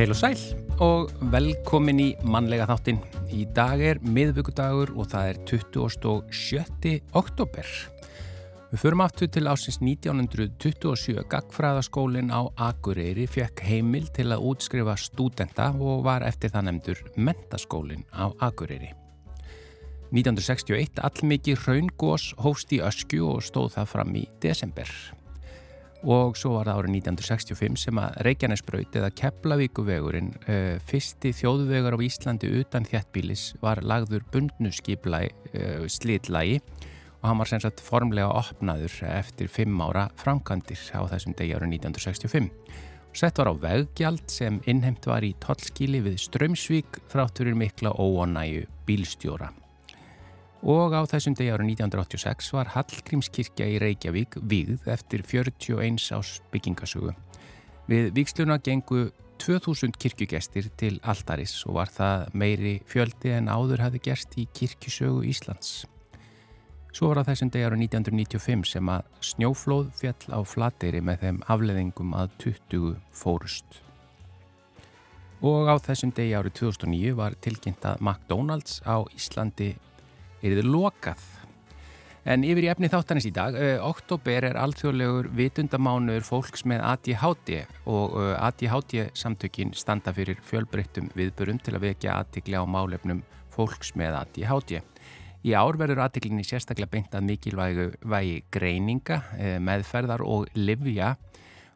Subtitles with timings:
[0.00, 0.42] Heil og sæl
[0.80, 3.02] og velkomin í mannlega þáttinn.
[3.36, 6.94] Í dag er miðvöggudagur og það er 27.
[7.20, 7.68] oktober.
[8.70, 11.20] Við förum aftur til ásins 1927.
[11.28, 18.08] Gagfræðaskólinn á Akureyri fekk heimil til að útskrifa stúdenta og var eftir það nefndur mentaskólinn
[18.08, 18.94] á Akureyri.
[20.16, 24.88] 1961 allmikið raungós hófst í öskju og stóð það fram í desember
[26.02, 32.04] og svo var það árið 1965 sem að Reykjanesbraut eða Keflavíkuvegurinn uh, fyrsti þjóðvegar á
[32.06, 36.60] Íslandi utan þjættbílis var lagður bundnu skiplæ uh, slitlægi
[37.20, 41.76] og hann var sem sagt formlega opnaður eftir fimm ára framkantir á þessum degi árið
[41.76, 42.48] 1965.
[43.12, 49.50] Sett var á veggjald sem innheimt var í tollskíli við Strömsvík þrátturir mikla óonægu bílstjóra
[50.62, 57.14] og á þessum degi árið 1986 var Hallgrímskirkja í Reykjavík vigð eftir 41 ás byggingasögu.
[57.88, 59.08] Við viksluna gengu
[59.40, 65.24] 2000 kirkjugestir til Altaris og var það meiri fjöldi en áður hafi gerst í kirkjusögu
[65.30, 65.86] Íslands.
[66.92, 71.38] Svo var á þessum degi árið 1995 sem að snjóflóð fjall á flateyri með þeim
[71.54, 73.80] afleðingum að 20 fórust.
[75.40, 79.70] Og á þessum degi árið 2009 var tilkynnt að McDonald's á Íslandi
[80.42, 81.22] er þið lokað.
[82.30, 87.54] En yfir í efni þáttanins í dag, uh, oktober er alþjóðlegur vitundamánuður fólks með ADHD
[87.88, 93.24] og uh, ADHD samtökin standa fyrir fjölbreyttum viðbörum til að vekja aðtikli á málefnum
[93.54, 94.82] fólks með ADHD.
[95.40, 101.14] Í ár verður aðtiklinni sérstaklega beint að mikilvægi greininga, uh, meðferðar og livja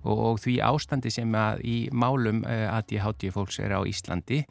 [0.04, 4.42] og, því ástandi sem að í málum ADHD fólks er á Íslandi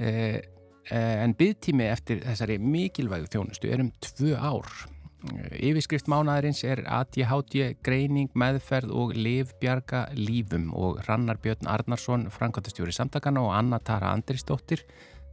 [0.00, 0.40] Eh,
[0.90, 4.66] en byggtími eftir þessari mikilvægu þjónustu er um tvö ár.
[5.22, 12.94] Eh, yfirskrift mánaðarins er ADHD, greining, meðferð og livbjarga lífum og Rannar Björn Arnarsson, Frankværtastjóri
[12.94, 14.82] samtakana og Anna Tara Andrisdóttir,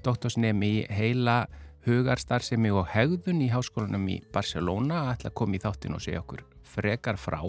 [0.05, 1.39] doktorsnemi í heila
[1.87, 6.45] hugarstarfsemi og hegðun í háskólanum í Barcelona, ætla að koma í þáttin og segja okkur
[6.69, 7.41] frekar frá.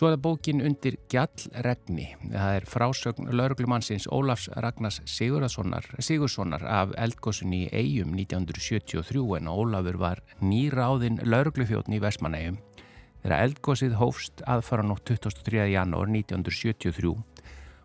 [0.00, 2.06] Svo er það bókin undir Gjallregni.
[2.32, 10.24] Það er frásögn lauruglumannsins Ólafs Ragnars Sigurssonar af eldgósunni í Eyjum 1973 en Ólafur var
[10.40, 12.56] nýráðinn lauruglufjóðn í Vesmaneyjum.
[13.20, 15.68] Þegar eldgósið hófst aðfara nótt 23.
[15.74, 17.12] janúar 1973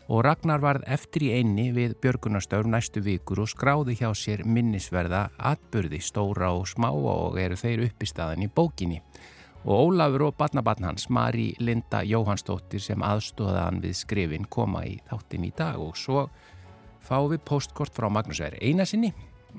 [0.07, 5.25] og Ragnar varð eftir í einni við Björgunarstöður næstu vikur og skráði hjá sér minnisverða
[5.51, 9.03] atbyrði stóra og smá og eru þeir upp í staðin í bókinni
[9.65, 15.47] og Ólafur og barnabarn hans, Mari Linda Jóhannsdóttir sem aðstóðaðan við skrifin koma í þáttin
[15.47, 16.27] í dag og svo
[17.01, 19.09] fáum við postkort frá Magnús Veri einasinni.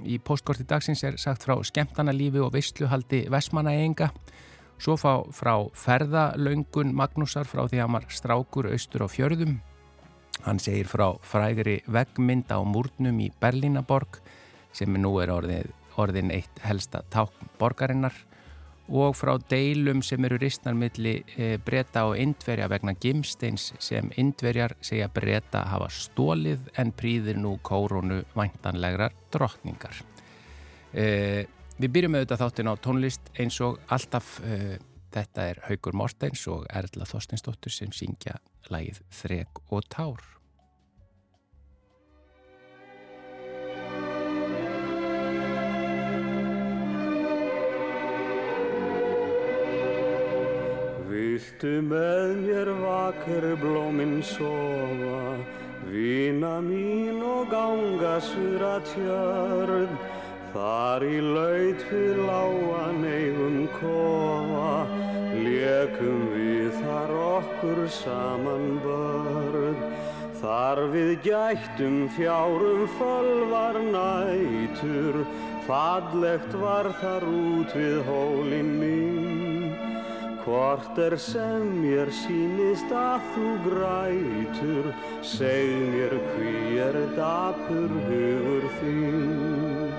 [0.06, 4.12] Í postkorti dagsins er sagt frá skemmtanalífi og vissluhaldi Vesmanæenga,
[4.78, 9.58] svo fá frá ferðalöngun Magnúsar frá því að hann var strákur austur á fjörðum.
[10.46, 14.20] Hann segir frá frægri veggmynd á múrnum í Berlínaborg
[14.76, 18.14] sem nú er orðin, orðin eitt helsta tákn borgarinnar
[18.88, 25.08] og frá deilum sem eru ristnarmilli e, breyta og indverja vegna gimsteins sem indverjar segja
[25.12, 30.02] breyta hafa stólið en príðir nú kórunu væntanlegar drottningar.
[30.94, 31.46] E,
[31.76, 34.78] við byrjum auðvitað þáttin á tónlist eins og alltaf e,
[35.16, 38.38] þetta er Haugur Mortens og Erla Þorstinsdóttur sem syngja
[38.70, 40.35] lagið Þreg og Tár.
[51.36, 55.34] Viltu með mér vakir blóminn sofa,
[55.84, 59.92] vina mín og ganga suðra tjörn,
[60.54, 64.72] þar í laut við láan eigum kofa,
[65.34, 69.78] lekum við þar okkur saman börn.
[70.40, 75.20] Þar við gættum fjárum fölvar nætur,
[75.68, 79.25] fallegt var þar út við hólinn mín.
[80.46, 84.92] Hvort er sem mér sínist að þú grætur,
[85.26, 89.90] seg mér hví er dapur hugur þín.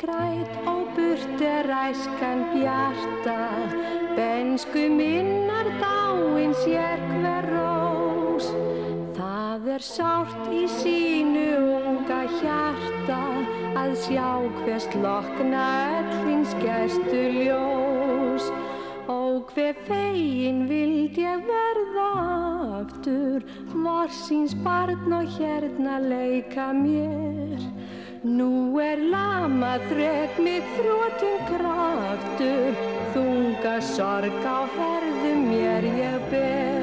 [0.00, 3.38] Græt og burt er æskan bjarta,
[4.16, 5.89] bensku minnar dáin
[9.80, 11.44] er sárt í sínu
[11.88, 13.20] unga hjarta
[13.80, 14.26] að sjá
[14.58, 15.62] hvers lokna
[16.00, 18.50] öllins gestu ljós.
[19.08, 22.10] Og hver fegin vild ég verða
[22.82, 27.64] aftur, morsins barn og hérna leika mér.
[28.20, 32.84] Nú er lama þrek mitt þrótum kraftur,
[33.16, 36.79] þunga sorg á herðum mér ég ber.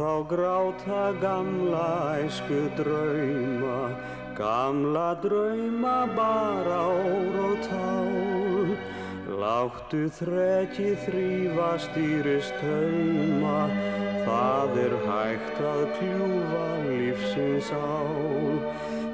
[0.00, 1.88] Þá gráta gamla
[2.24, 3.92] æsku drauma,
[4.32, 8.70] gamla drauma bara ór og tál.
[9.42, 13.58] Láttu þrekki þrýfa stýrist hauma,
[14.24, 18.56] það er hægt að kljúfa lífsins ál.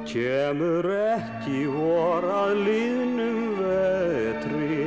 [0.06, 4.86] Kemur ekki vor að liðnum vetri,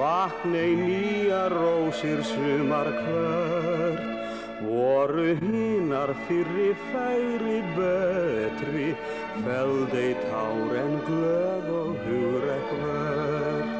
[0.00, 4.13] vaknei nýja rósir sumar hvert.
[4.64, 8.88] Voru hinnar fyrri færi betri,
[9.44, 13.72] feldei tár en glöð og hugrekk verð.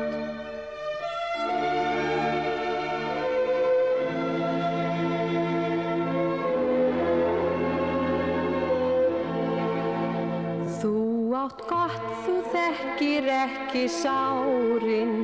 [10.82, 10.94] Þú
[11.40, 15.16] átt gott, þú þekkir ekki sárin,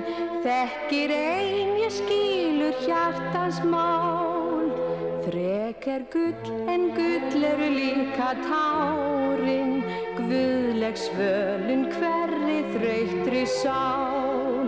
[0.47, 4.30] þekkir ein ég skilur hjartans mál.
[5.31, 9.77] Þrek er gull en gull eru líka tárin,
[10.17, 14.67] guðleg svölun hverri þreytri sál.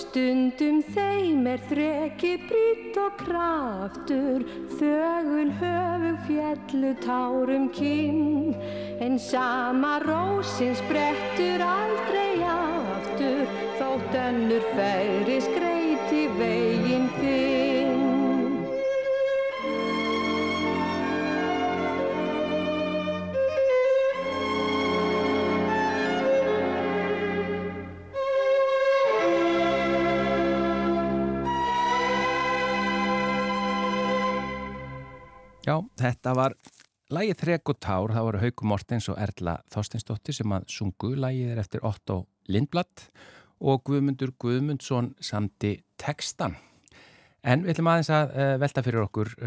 [0.00, 4.42] Stundum þeim er þreki brýtt og kraftur,
[4.82, 8.56] þögul höfug fjallu tárum kinn,
[8.98, 15.69] en sama rósin sprettur aldrei aftur, þótt önnur færi skreiti
[35.70, 36.54] Já, þetta var
[37.14, 41.12] Lægið Þrek og Tár, það voru Hauku Mortens og Erla Þorsteinsdóttir sem að sungu.
[41.14, 42.16] Lægið er eftir Otto
[42.50, 43.04] Lindblad
[43.62, 46.56] og Guðmundur Guðmundsson samti textan.
[47.46, 49.46] En við ætlum aðeins að uh, velta fyrir okkur, uh,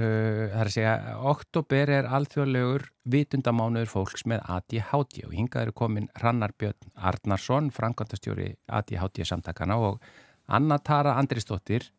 [0.53, 0.95] það er að segja,
[1.33, 2.87] oktober er alþjóðlegur
[3.17, 9.99] vitundamánuður fólks með ADHD og hingað eru komin Rannar Björn Arnarsson, frangandastjóri ADHD samtakana og
[10.47, 11.91] Anna Tara Andrisdóttir,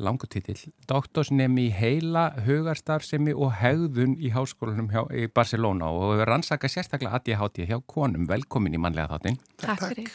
[0.00, 6.26] langu titill, doktorsnemi í heila hugarstarfsemi og hegðun í háskólanum hjá, í Barcelona og við
[6.30, 9.40] rannsaka sérstaklega ADHD hjá konum, velkomin í manlega þáttinn.
[9.60, 10.12] Takk fyrir.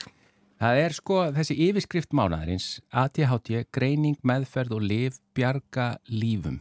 [0.58, 6.58] Það er sko þessi yfirskrift mánaðarins, ADHD, greining, meðferð og liv, bjarga lífum.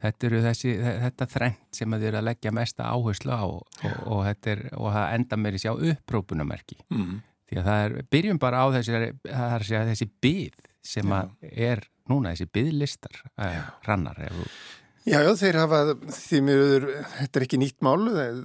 [0.00, 3.66] Þetta eru þessi, þetta þrennt sem að þið eru að leggja mesta áherslu á og,
[3.84, 6.78] og, þetta er, og það enda með þessi á upprópunamerki.
[7.50, 8.92] Því að það er, byrjum bara á þessi,
[9.26, 14.18] það er að segja þessi byð sem að er núna þessi byðlistar uh, rannar.
[14.30, 14.52] þú-
[15.08, 15.78] Já, já, þeir hafa
[16.12, 16.84] því miður,
[17.16, 18.02] þetta er ekki nýtt mál,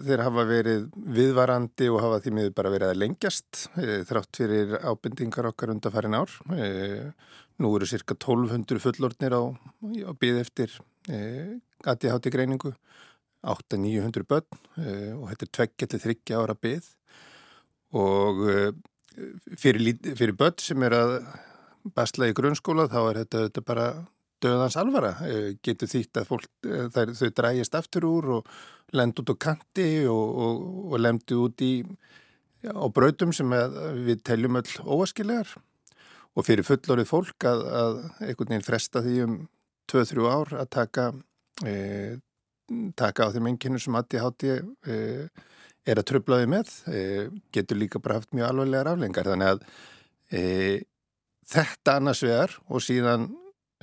[0.07, 0.85] þeir hafa verið
[1.17, 6.15] viðvarandi og hafa því miður bara verið að lengjast eh, þrátt fyrir ábendingar okkar undarfærin
[6.15, 6.31] ár.
[6.55, 7.11] Eh,
[7.59, 10.71] Nú eru cirka 1200 fullornir á, á byð eftir
[11.11, 11.53] eh,
[11.87, 12.71] ADHD greiningu,
[13.43, 14.47] 800-900 börn
[14.79, 16.87] eh, og þetta er tveggja til þryggja ára byð
[17.99, 18.71] og eh,
[19.59, 21.15] fyrir, fyrir börn sem er að
[21.95, 23.87] basla í grunnskóla þá er þetta, þetta bara
[24.43, 25.13] döðans alvara.
[25.27, 28.51] Eh, getur þýtt að fólk, eh, þær, þau drægist aftur úr og
[28.95, 31.73] lend út á kanti og, og, og lemdi út í
[32.65, 33.51] á brautum sem
[34.05, 35.49] við teljum öll óaskilegar
[36.35, 39.35] og fyrir fullorið fólk að, að einhvern veginn fresta því um
[39.91, 41.05] 2-3 ár að taka
[41.65, 41.75] e,
[42.97, 44.97] taka á þeim enginu sem ADHD e,
[45.85, 47.03] er að tröflaði með e,
[47.53, 49.67] getur líka bara haft mjög alvarlegar aflengar þannig að
[51.49, 53.29] þetta annars vegar og síðan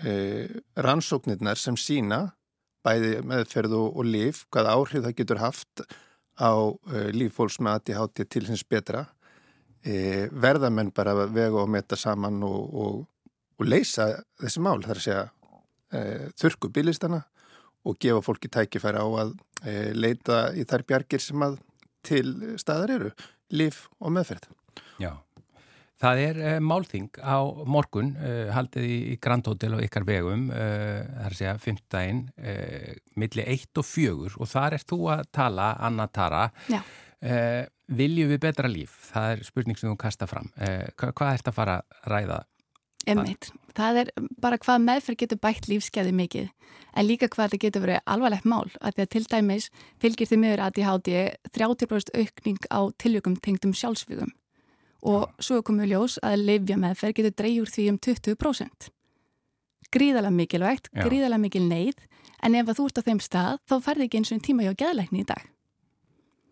[0.03, 2.33] e, rannsóknirnar sem sína
[2.83, 5.85] bæði meðferð og, og líf, hvað áhrif það getur haft
[6.41, 9.07] á e, líffólks með ADHD til hins betra
[9.85, 13.03] e, verða menn bara að vega og metta saman og, og,
[13.59, 15.25] og leysa þessi mál, þar að segja
[15.93, 16.03] e,
[16.41, 17.23] þurku bílistana
[17.87, 19.35] og gefa fólki tækifæri á að
[19.67, 21.61] e, leita í þær bjargir sem að
[22.03, 23.11] til staðar eru,
[23.55, 24.49] líf og meðferð.
[24.99, 25.13] Já,
[26.03, 30.49] það er uh, málþing á morgun, uh, haldið í, í Grand Hotel á ykkar vegum,
[30.51, 32.23] uh, það er að segja fymtdægin,
[33.19, 36.81] milli 1 og 4 og þar er þú að tala, Anna Tara, Já.
[37.93, 38.95] viljum við betra líf?
[39.13, 40.49] Það er spurning sem þú kasta fram.
[40.59, 42.41] Hva, hvað ert að fara að ræða?
[43.13, 43.51] Emmitt.
[43.75, 44.11] Það er
[44.43, 46.51] bara hvað meðferð getur bætt lífskeiði mikið
[46.93, 49.69] en líka hvað þetta getur verið alvarlegt mál að því að til dæmis
[50.03, 51.11] fylgir því miður ADHD
[51.57, 54.31] 30% aukning á tiljökum tengdum sjálfsvígum
[55.03, 58.91] og svo komið ljós að leifja meðferð getur dreyjur því um 20%.
[59.93, 61.05] gríðalega mikilvægt, Já.
[61.05, 61.99] gríðalega mikil neyð
[62.43, 65.21] en ef þú ert á þeim stað þá ferði ekki eins og tíma hjá geðleikni
[65.21, 65.43] í dag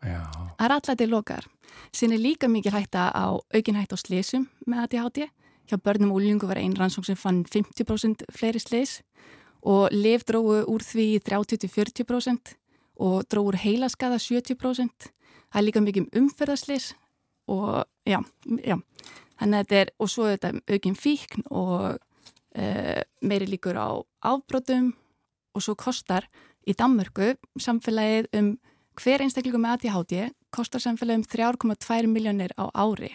[0.00, 0.24] Já,
[0.56, 1.46] Það er alltaf til lokar.
[1.92, 5.28] Sinn er líka mikil hætta á aukin hætta á slísum með ADHD.
[5.68, 9.02] Hjá börnum og úlingu var einn rannsók sem fann 50% fleiri slís
[9.60, 12.54] og liv dróðu úr því í 30-40%
[12.96, 15.10] og dróðu úr heilaskaða 70%.
[15.52, 16.94] Það er líka mikið um umferðarslís
[17.50, 18.20] og já,
[18.64, 18.76] já.
[19.40, 23.88] Þannig að þetta er, og svo er þetta aukin fíkn og uh, meiri líkur á
[24.30, 24.92] afbrotum
[25.56, 26.28] og svo kostar
[26.68, 28.52] í Danmörku samfélagið um
[29.00, 33.14] hver einstaklingum með ADHD kostar samfélagum 3,2 miljónir á ári.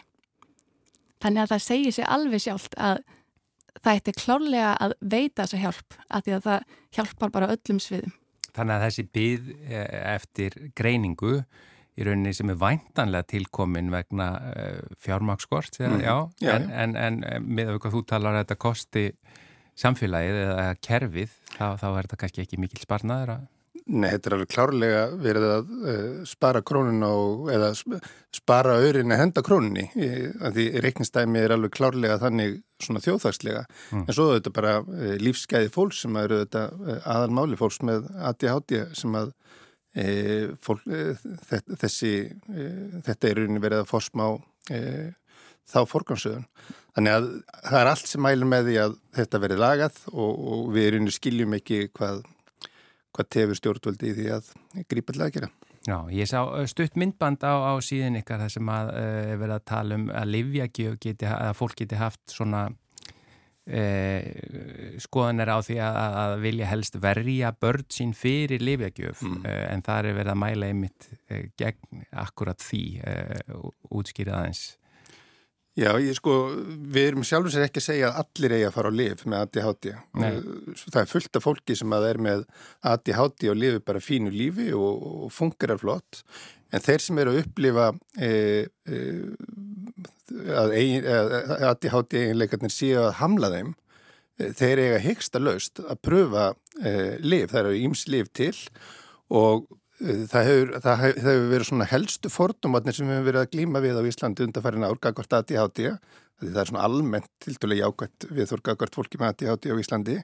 [1.22, 3.04] Þannig að það segir sér alveg sjálft að
[3.82, 8.14] það ætti klárlega að veita þessa hjálp að því að það hjálpar bara öllum sviðum.
[8.56, 9.48] þannig að þessi byð
[10.16, 11.34] eftir greiningu
[11.96, 16.06] í rauninni sem er væntanlega tilkomin vegna uh, fjármakskort, mm.
[16.52, 19.08] en, en, en með hvað þú talar að þetta kosti
[19.80, 23.52] samfélagið eða kerfið, þá, þá er þetta kannski ekki mikil sparnaður að
[23.86, 28.00] Nei, þetta er alveg klárlega verið að uh, spara krónuna og, eða sp-
[28.34, 29.84] spara auðrinni að henda krónunni.
[30.42, 33.62] Að því reiknistæmi er alveg klárlega þannig svona þjóðhagslega.
[34.00, 38.10] En svo er þetta bara uh, lífsgæði fólks sem eru þetta uh, aðalmáli fólks með
[38.32, 39.36] ADHD sem að
[40.66, 45.06] fólk, uh, þetta, þessi uh, þetta er rauninni verið að forsmá uh,
[45.66, 46.48] þá forgansöðun.
[46.96, 50.66] Þannig að það er allt sem mælum með því að þetta verið lagað og, og
[50.76, 52.24] við rauninni skiljum ekki hvað
[53.16, 54.50] hvað tefur stjórnvöldi í því að
[54.92, 55.50] grípa til að gera.
[55.86, 59.68] Já, ég sá stutt myndband á, á síðan ykkar þar sem að er verið að
[59.70, 62.66] tala um að livjagjöf geti, að fólk geti haft svona
[63.66, 69.44] uh, skoðanir á því að, að vilja helst verja börn sín fyrir livjagjöf mm.
[69.44, 74.66] uh, en það er verið að mæla einmitt uh, gegn akkurat því uh, útskýrið aðeins.
[75.76, 76.34] Já, ég sko,
[76.88, 79.42] við erum sjálfur sér ekki að segja að allir eigi að fara á lif með
[79.44, 79.88] ADHD.
[80.16, 82.46] Það er fullt af fólki sem að er með
[82.94, 86.22] ADHD og lifi bara fínu lífi og, og fungerar flott.
[86.74, 88.32] En þeir sem eru að upplifa e,
[88.90, 89.00] e,
[90.56, 90.84] að e,
[91.70, 93.72] ADHD eiginleikarnir séu að hamla þeim,
[94.40, 97.52] e, þeir eiga hyggsta laust að pröfa e, lif.
[97.54, 98.54] Það eru íms lif til
[99.34, 103.80] og Það hefur, það hefur verið svona helstu fordómatnir sem við hefum verið að glíma
[103.80, 105.38] við á Íslandi undanfærin árgagvart
[106.36, 110.16] því það er svona almennt tildulega jákvæmt við þorgagvart fólki með ADHD á Íslandi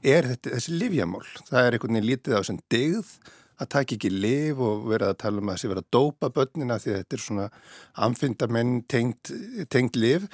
[0.00, 3.10] er þetta, þessi livjamál það er einhvern veginn lítið á sem degð
[3.58, 6.78] að taka ekki liv og vera að tala um að þessi vera að dópa börnina
[6.82, 7.50] því þetta er svona
[8.06, 9.32] amfindamenn tengt,
[9.68, 10.26] tengt liv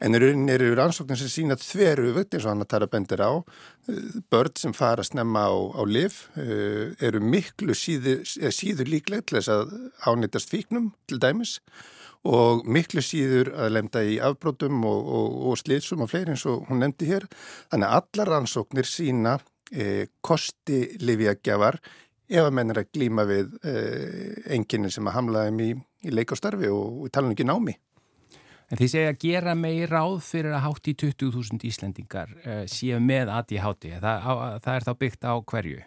[0.00, 3.20] En í rauninni eru rannsóknir sem sína þveru vögt eins og hann að tala bendir
[3.20, 3.32] á.
[4.32, 9.38] Börn sem fara að snemma á, á liv uh, eru miklu síður, síður líklegt til
[9.38, 9.74] þess að
[10.08, 11.58] ánýttast fíknum til dæmis
[12.24, 16.64] og miklu síður að lemda í afbrótum og, og, og slitsum og fleiri eins og
[16.68, 17.28] hún nefndi hér.
[17.68, 21.76] Þannig að allar rannsóknir sína uh, kosti livjagjafar
[22.30, 25.70] ef að menn er að glíma við uh, enginni sem að hamla þeim í,
[26.06, 27.76] í leik og starfi og, og tala um ekki námi.
[28.70, 33.00] En því segja að gera megi ráð fyrir að hátt í 20.000 Íslendingar uh, séu
[33.02, 33.88] með ADHD.
[33.96, 34.32] Það, á,
[34.62, 35.80] það er þá byggt á hverju?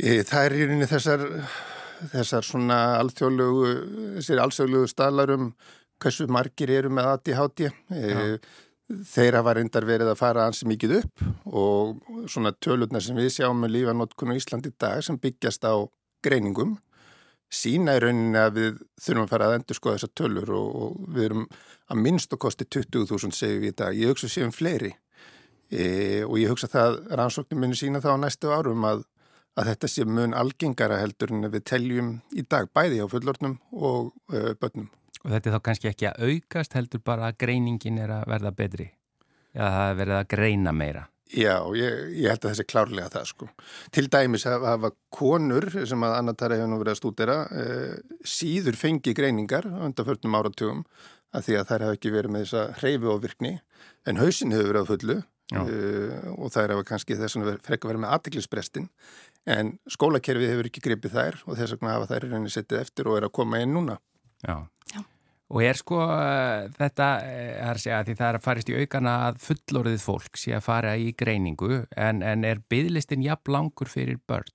[0.00, 1.22] E, það er í rauninni þessar,
[2.14, 3.70] þessar svona alþjóðlegu,
[4.16, 5.52] þessir alþjóðlegu staðlarum
[6.00, 7.70] hversu margir eru með ADHD.
[7.94, 8.10] E,
[8.90, 13.60] þeir hafa reyndar verið að fara ansi mikið upp og svona tölurnar sem við sjáum
[13.62, 15.74] með lífanótkun á Íslandi dag sem byggjast á
[16.24, 16.76] greiningum
[17.50, 21.14] sína í rauninni að við þurfum að fara að endur skoða þessar tölur og, og
[21.16, 21.46] við erum
[21.90, 23.96] að minnst og kosti 20.000 segjum við í dag.
[23.98, 24.92] Ég hugsa séum fleiri
[25.70, 29.02] e, og ég hugsa það rannsóknum minni sína þá næstu árum að,
[29.58, 34.12] að þetta sé mun algengara heldur en við teljum í dag bæði á fullornum og
[34.30, 34.90] uh, börnum.
[35.24, 38.52] Og þetta er þá kannski ekki að aukast heldur bara að greiningin er að verða
[38.56, 38.90] betri?
[39.50, 41.06] Já, það er verið að greina meira.
[41.30, 43.46] Já, ég, ég held að þessi klárlega það sko.
[43.94, 47.92] Til dæmis hafa, hafa konur sem að Annatara hefur nú verið að stúdera eh,
[48.26, 50.82] síður fengi greiningar undan förnum áratugum
[51.30, 53.52] að því að þær hafa ekki verið með þessa hreyfi og virkni
[54.10, 58.04] en hausin hefur verið á fullu eh, og þær hafa kannski þess að frekka verið
[58.08, 58.90] með aðtiklisbrestin
[59.54, 63.20] en skólakerfið hefur ekki gripið þær og þess vegna hafa þær reyni settið eftir og
[63.20, 64.00] er að koma inn núna.
[64.44, 64.54] Já.
[64.94, 65.00] Já.
[65.50, 69.16] Og er sko uh, þetta, er að segja, því það er að farist í aukana
[69.26, 74.20] að fullorðið fólk sé að fara í greiningu en, en er bygglistin jafn langur fyrir
[74.30, 74.50] börn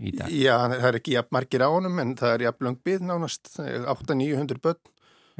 [0.00, 0.32] í dag?
[0.32, 4.62] Já, það er ekki jafn margir ánum en það er jafn lang byggð nánast, 8-900
[4.64, 4.82] börn,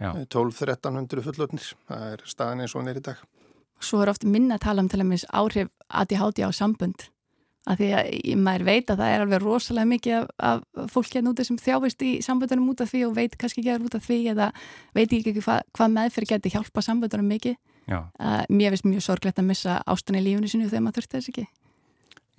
[0.00, 3.22] 12-1300 fullorðnir, það er staðan eins og hann er í dag.
[3.80, 7.08] Svo er oft minna að tala um til að minns áhrif ADHD á sambund
[7.68, 10.30] að því að maður veit að það er alveg rosalega mikið af,
[10.80, 13.74] af fólk hérna úti sem þjáist í samböndunum út af því og veit kannski ekki
[13.74, 14.48] að út af því eða
[14.96, 17.56] veit ekki hvað, hvað meðferð getur hjálpa samböndunum mikið
[17.92, 21.32] uh, mér finnst mjög sorglegt að missa ástunni í lífunu sinu þegar maður þurfti þess
[21.34, 21.46] ekki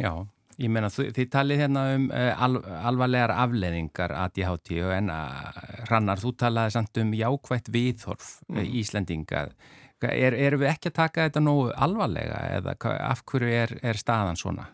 [0.02, 0.12] Já,
[0.58, 2.58] ég menna þið talið hérna um uh, al,
[2.90, 5.54] alvarlegar afleðingar ADHD en uh,
[5.92, 8.66] Rannar, þú talaði samt um jákvægt viðhorf mm.
[8.82, 9.46] Íslendinga
[10.02, 14.40] er, erum við ekki að taka þetta nógu alvarlega eða af hverju er, er staðan
[14.40, 14.72] svona?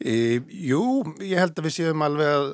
[0.00, 0.82] E, jú,
[1.20, 2.46] ég held að við séum alveg að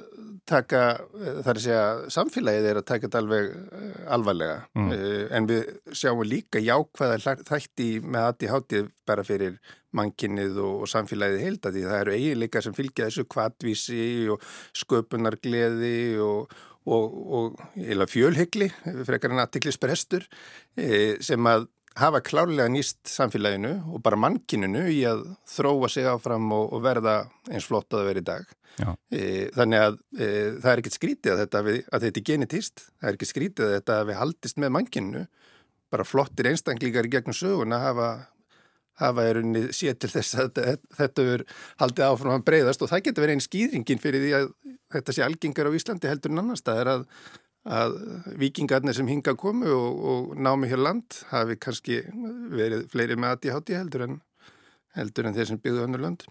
[0.51, 0.83] taka,
[1.15, 1.85] e, það er að segja
[2.17, 4.93] samfélagið er að taka þetta alveg e, alvarlega mm.
[4.95, 9.61] e, en við sjáum líka jákvæða þætti með aðti hátið bara fyrir
[9.97, 14.51] mannkinnið og, og samfélagið heilta því það eru eiginleika sem fylgja þessu kvatvísi og
[14.83, 16.59] sköpunargleði og,
[16.91, 18.73] og, og fjölhyggli,
[19.07, 20.27] frekar en aðtiklisprestur
[20.75, 26.51] e, sem að hafa klárlega nýst samfélaginu og bara mannkininu í að þróa sig áfram
[26.53, 27.17] og, og verða
[27.49, 28.55] eins flott að það veri í dag.
[28.77, 29.21] E,
[29.57, 30.29] þannig að e,
[30.61, 33.67] það er ekkert skrítið að þetta, við, að þetta er genetist, það er ekkert skrítið
[33.67, 35.23] að þetta við haldist með mannkininu,
[35.95, 38.11] bara flottir einstaklingar í gegnum sögun að hafa,
[39.01, 41.47] hafa er unni sér til þess að þetta, þetta er
[41.81, 44.47] haldið áfram að breyðast og það getur verið einn skýringin fyrir því að
[44.99, 47.09] þetta sé algengar á Íslandi heldur en annars það er að
[47.67, 47.99] að
[48.39, 52.01] vikingarnir sem hinga komu og, og námi hér land hafi kannski
[52.55, 54.19] verið fleiri með aðti hátti heldur en,
[54.97, 56.27] heldur en þeir sem byggðu önnu land.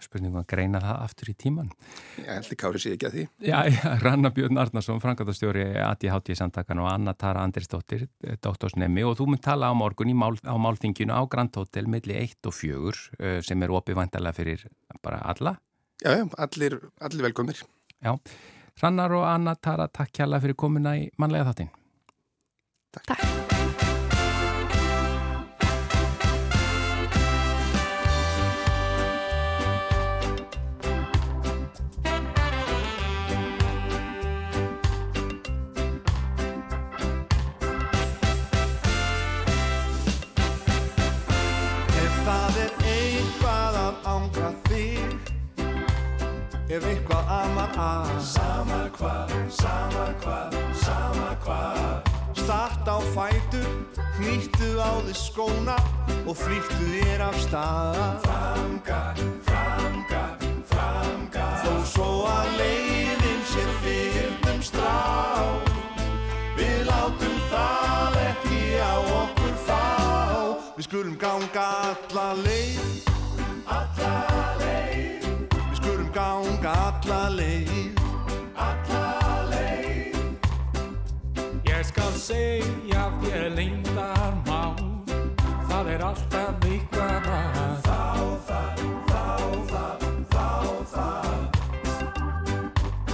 [0.00, 1.72] Spurningum að greina það aftur í tíman.
[2.16, 3.24] Já, heldur Kári sé ekki að því.
[3.44, 8.06] Já, já Ranna Björn Arnarsson, frangatastjóri aðti hátti í samtakan og Anna Tara Andrisdóttir,
[8.40, 12.48] doktorsnemi og þú mun tala á morgun mál, á málþinginu á Grand Hotel milli 1
[12.48, 14.64] og 4 sem er opið vantarlega fyrir
[15.04, 15.58] bara alla.
[16.00, 17.60] Já, já, allir, allir velkomir.
[18.00, 18.16] Já.
[18.80, 21.72] Rannar og Anna Tara, takk kjalla fyrir komuna í manlega þáttin.
[22.96, 23.10] Takk.
[23.12, 23.59] takk.
[49.00, 52.10] Hvað, sama hvað, sama hvað.
[52.36, 53.68] Start á fætur,
[54.18, 55.76] hnýttu á þið skóna
[56.28, 58.00] og flýttu þér af stað.
[58.26, 60.36] Framgar, framgar,
[60.70, 64.96] framgar Þó svo að leiðin sér fyrnum strá
[66.58, 69.84] Við látum það ekki á okkur fá.
[70.76, 73.08] Við skulum ganga alla leið
[76.10, 77.79] ganga alla leið
[81.90, 84.60] skal segja þér lindar má
[85.70, 87.58] Það er alltaf ykkur að.
[87.86, 88.00] Þá
[88.46, 89.26] það, þá
[89.72, 90.46] það, þá
[90.92, 91.30] það.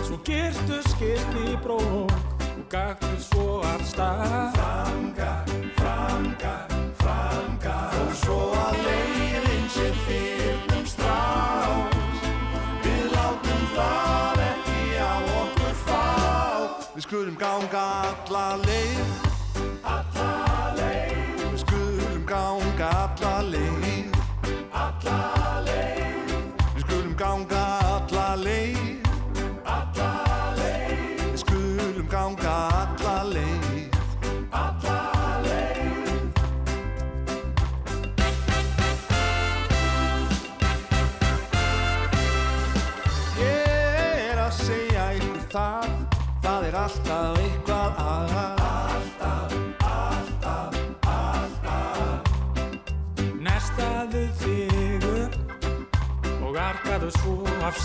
[0.00, 4.56] Svo gertu skipt í brók og gagtu svo að stað.
[4.56, 9.15] Framgar, framgar, framgar Og svo að leiðin
[16.96, 19.00] Við skulum ganga alla leið.
[19.85, 21.44] Alla leið.
[21.44, 24.20] Við skulum ganga alla leið.
[24.72, 25.36] Alla leið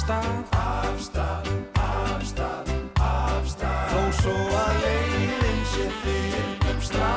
[0.02, 7.12] stað Af stað, af stað, af stað Þó svo að leiðin sé fyrrum strá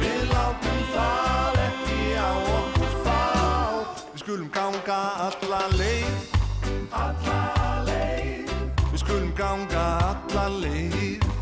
[0.00, 3.20] Við látum það ekki á okkur fá.
[4.12, 6.36] Við skulum ganga alla leið
[7.04, 7.40] Alla
[7.88, 8.54] leið.
[8.92, 11.37] Við skulum ganga alla leið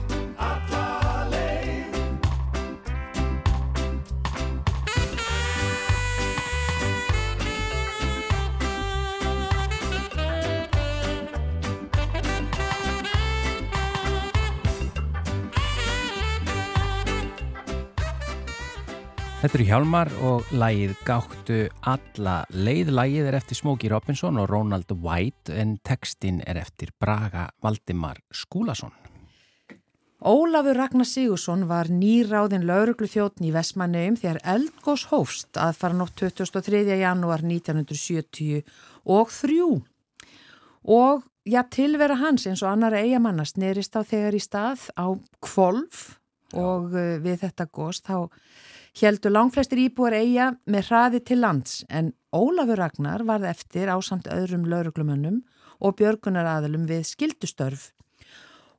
[19.37, 22.89] Þetta eru Hjálmar og lægið Gáttu alla leið.
[22.97, 28.95] Lægið er eftir Smóki Robinson og Ronald White en textin er eftir Braga Valdimar Skúlason.
[30.25, 36.81] Ólafur Ragnar Sigursson var nýráðin lauruglufjótn í Vestmanneum þegar eldgós hófst að fara nótt 23.
[36.97, 38.65] janúar 1970
[39.05, 39.69] og þrjú.
[40.97, 45.13] Og já, tilvera hans eins og annar eigamanna snerist á þegar í stað á
[45.45, 46.17] kvolf
[46.57, 48.33] og uh, við þetta gós þá
[48.97, 54.29] heldur langflestir íbúar eiga með hraði til lands en Ólafur Ragnar varð eftir á samt
[54.33, 55.43] öðrum lauruglumönnum
[55.85, 57.91] og björgunaraðalum við skildustörf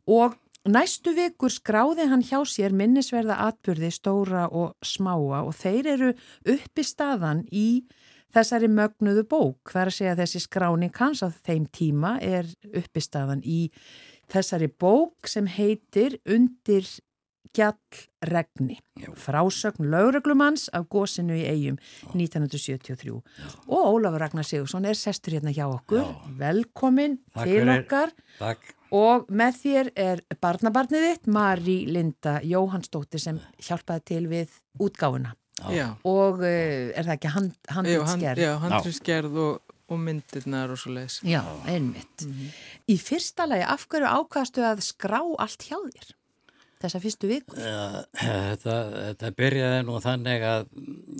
[0.08, 6.10] og Næstu vikur skráði hann hjá sér minnisverða atbyrði stóra og smáa og þeir eru
[6.44, 7.86] uppi staðan í
[8.36, 9.72] þessari mögnuðu bók.
[9.72, 13.70] Hver að segja þessi skráning hans á þeim tíma er uppi staðan í
[14.28, 16.84] þessari bók sem heitir Undir
[17.56, 18.80] gjallregni.
[19.16, 21.78] Frásögn lauruglumanns af gósinu í eigum
[22.14, 23.22] 1973.
[23.38, 23.48] Já.
[23.68, 26.04] Og Ólafur Ragnar Sigursson er sestur hérna hjá okkur.
[26.04, 26.34] Já.
[26.40, 28.16] Velkomin Takk til okkar.
[28.40, 28.74] Takk.
[28.96, 35.34] Og með þér er barnabarnið þitt, Mari Linda Jóhannsdóttir sem hjálpaði til við útgáfuna.
[35.74, 35.90] Já.
[36.06, 38.44] Og uh, er það ekki hand, handriðsgerð?
[38.44, 41.20] Já, handriðsgerð og, og myndirnar og svo leiðis.
[41.26, 42.24] Já, einmitt.
[42.24, 42.54] Mm -hmm.
[42.88, 46.14] Í fyrsta lagi, af hverju ákastu að skrá allt hjá þér?
[46.78, 47.58] Þessa fyrstu vikur?
[47.58, 48.76] Ja, þetta,
[49.10, 50.68] þetta byrjaði nú þannig að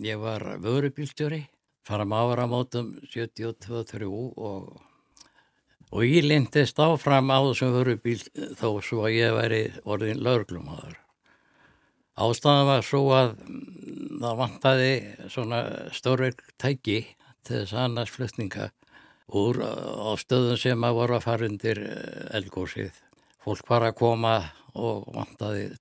[0.06, 1.42] ég var vörubílstjóri,
[1.88, 4.76] fara mára á mótum 72-3 og
[5.92, 8.20] og ég lindist áfram á þessum vörubíl
[8.60, 10.98] þó svo að ég væri orðin laurglumadur.
[12.18, 13.36] Ástæðan var svo að
[14.18, 14.92] það vantaði
[15.32, 15.62] svona
[15.94, 17.04] stórverk tæki
[17.46, 18.72] til þess annars flutninga
[19.38, 21.84] úr á stöðum sem að voru að fara undir
[22.36, 22.92] elgósið.
[23.44, 24.34] Fólk var að koma
[24.78, 25.72] og vantaði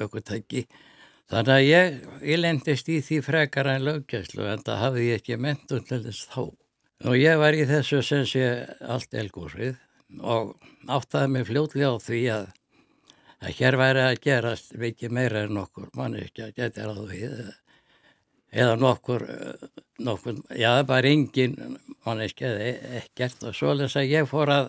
[0.00, 0.66] aukur tæki.
[1.32, 5.38] Þannig að ég, ég lendist í því frekar en löggæslu en það hafði ég ekki
[5.40, 6.42] mentun til þess þá.
[7.02, 8.48] Og ég var í þessu sem sé
[8.84, 9.78] allt elgúsið
[10.20, 10.52] og
[10.92, 12.44] áttaði mig fljóðlega á því að,
[13.40, 17.38] að hér væri að gerast mikið meira en nokkur manni ekki að geta ráð við
[18.52, 19.24] eða nokkur,
[20.04, 21.56] nokkur já það er bara engin
[22.04, 24.68] manni ekki eða ekkert og svo lesa ég fór að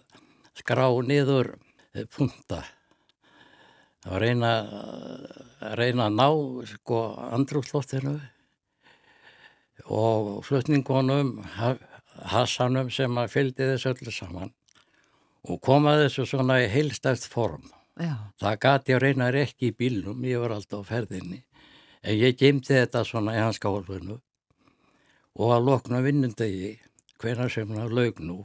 [0.58, 1.56] skrá niður
[2.16, 2.64] punta
[4.10, 4.52] og reyna
[5.64, 6.28] að reyna að ná
[6.74, 7.00] sko
[7.32, 8.18] andrúslóttinu
[9.88, 11.38] og flutningunum
[12.34, 14.52] Hassanum sem að fylgdi þessu öllu saman
[15.44, 17.66] og komaði þessu svona í heilstæft form.
[18.00, 18.14] Já.
[18.40, 21.42] Það gati að reyna ekki í bílnum, ég var alltaf á ferðinni,
[22.02, 24.20] en ég gemdi þetta svona í hans skálfinu
[25.34, 26.78] og að lokna vinnundegi,
[27.22, 28.44] hvena sem hann laug nú,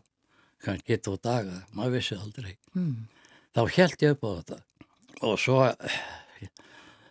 [0.65, 2.57] kannski tó daga, maður vissi aldrei.
[2.75, 3.07] Mm.
[3.55, 4.59] Þá held ég upp á þetta
[5.25, 5.63] og svo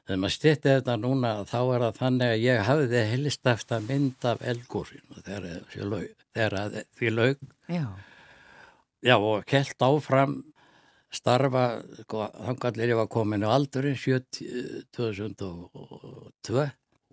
[0.07, 3.87] þegar maður styrti þetta núna þá er það þannig að ég hafði helst eftir að
[3.91, 7.41] mynda af elgósinu þegar því laug.
[7.67, 7.85] Já.
[9.03, 10.37] já og kelt áfram
[11.13, 11.65] starfa
[12.03, 13.97] sko, þangallir ég var komin á aldurinn
[14.95, 16.67] 2002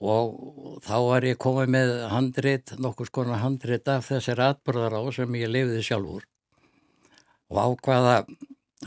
[0.05, 5.37] og þá var ég komið með handrit, nokkur skona handrit af þessir atbyrðar á sem
[5.39, 6.25] ég lifiði sjálfur.
[7.55, 8.17] Og ákvaða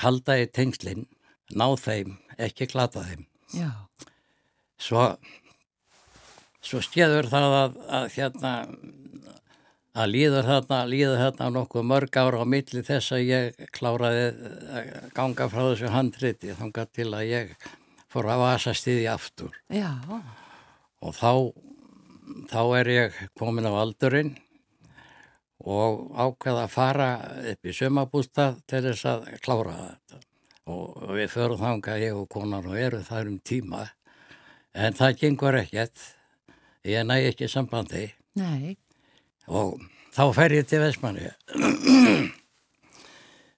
[0.04, 1.08] halda í tengslinn
[1.56, 3.72] ná þeim, ekki klata þeim Já.
[4.78, 5.04] Svo,
[6.62, 8.54] svo skeður það að, að hérna
[9.98, 14.90] að líður þarna, líður þarna nokkuð mörg ára á milli þess að ég kláraði að
[15.18, 17.56] ganga frá þessu handriti þangar til að ég
[18.12, 19.56] fór að vasast í því aftur.
[19.74, 19.90] Já.
[21.02, 21.32] Og þá,
[22.52, 24.36] þá er ég komin á aldurinn
[25.66, 27.10] og ákveða að fara
[27.54, 30.27] upp í sömabústað til þess að klára þetta
[30.68, 33.86] og við förum þanga ég og konan og eru þar um tíma.
[34.76, 36.02] En það gengur ekkert.
[36.88, 38.10] Ég næ ekki sambandi.
[38.38, 38.78] Nei.
[39.48, 39.80] og
[40.14, 41.30] þá fer ég til Vestmanni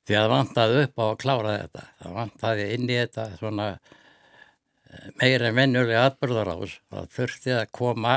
[0.08, 1.86] því að vantaði upp á að klára þetta.
[2.02, 8.16] Það vantaði inn í þetta svona eh, meira mennulega atbyrðar ás það þurfti að koma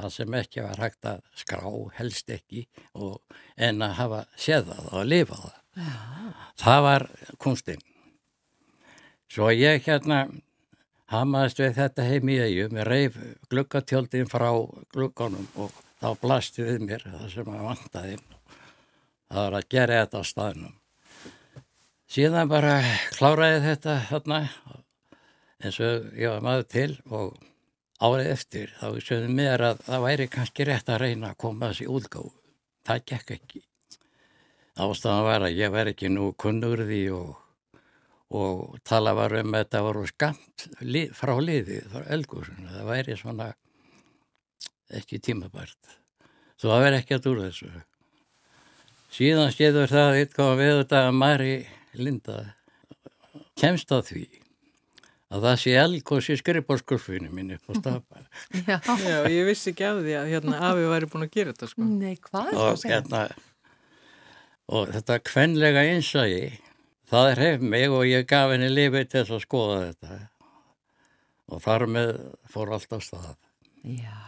[0.00, 2.64] það sem ekki var hægt að skrá helst ekki
[2.96, 3.20] og
[3.60, 5.56] en að hafa séð það og lifa það.
[5.70, 5.90] Já.
[6.58, 7.02] það var
[7.38, 7.84] kunstinn
[9.30, 10.24] Svo ég hérna
[11.10, 13.18] hamaðist við þetta heim í eigum, ég reif
[13.52, 14.48] glukkatjöldin frá
[14.90, 18.16] glukkanum og þá blasti við mér það sem að vantaði.
[19.30, 20.72] Það var að gera þetta á staðnum.
[22.10, 22.72] Síðan bara
[23.14, 24.40] kláraði þetta hérna
[25.62, 27.36] eins og ég var maður til og
[28.02, 31.86] árið eftir þá sögðum mér að það væri kannski rétt að reyna að koma þessi
[31.86, 32.32] útgáðu.
[32.88, 33.62] Það gekk ekki.
[34.80, 37.38] Ástafan var að ég verði ekki nú kunnurði og
[38.30, 43.16] og tala var um að þetta voru skamt lið, frá liði, frá elgúsinu, það væri
[43.18, 43.48] svona
[45.00, 45.96] ekki tímabært.
[46.60, 47.70] Svo það verði ekki að dúra þessu.
[49.10, 51.54] Síðan skeður það eitthvað við þetta að Mari
[51.98, 52.38] Linda
[53.58, 54.26] kemst að því
[55.30, 58.22] að það sé elgós í skrifbórskurfinu mín upp á stafa.
[58.66, 58.78] Já.
[59.02, 61.86] Já, ég vissi ekki af því að hérna Afi væri búin að gera þetta sko.
[61.86, 62.50] Nei, hvað
[62.82, 62.98] segja?
[62.98, 63.22] Hérna,
[64.70, 66.42] og þetta kvenlega einsægi,
[67.10, 70.18] það hef mig og ég gaf henni lifið til þess að skoða þetta.
[71.50, 72.12] Og þar með
[72.52, 73.32] fór allt á stað.
[73.82, 74.18] Já.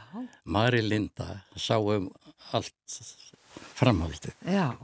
[0.45, 2.11] Mari Linda sáum
[2.53, 2.99] allt
[3.79, 4.35] framhaldið.
[4.49, 4.75] Já.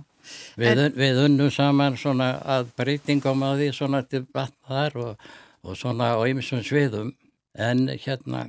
[0.61, 0.97] Við, en...
[0.97, 5.29] við unnum saman svona að breytingum á því svona til vatnar og
[5.63, 7.13] og svona á ymsum sviðum
[7.59, 8.47] en hérna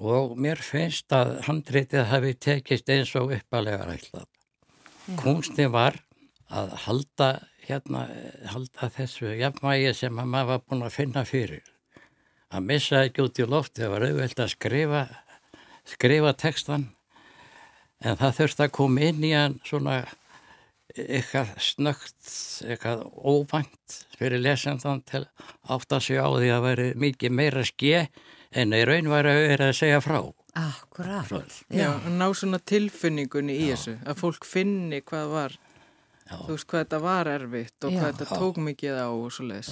[0.00, 4.28] og mér finnst að handreitið hafi tekist eins og uppalega rætlað.
[5.20, 5.98] Kunsti var
[6.48, 7.30] að halda
[7.70, 8.06] hérna,
[8.52, 11.64] halda þessu jafnvægi sem maður var búin að finna fyrir.
[12.50, 15.02] Að missa ekki út í loft, það var auðvelt að skrifa,
[15.86, 16.88] skrifa textan
[18.00, 20.00] en það þurfti að koma inn í hann svona
[20.96, 22.18] eitthvað snögt,
[22.66, 25.22] eitthvað óvænt fyrir lesendan til
[25.70, 28.06] átt að segja á því að veri mikið meira ske
[28.50, 30.20] en í raun var að vera að segja frá.
[30.58, 31.60] Akkurát.
[31.70, 33.76] Já, að ná svona tilfinningunni í Já.
[33.76, 35.58] þessu, að fólk finni hvað var,
[36.30, 36.38] Já.
[36.46, 37.98] þú veist hvað þetta var erfitt og Já.
[37.98, 39.70] hvað þetta tók mikið á og svo leiðis.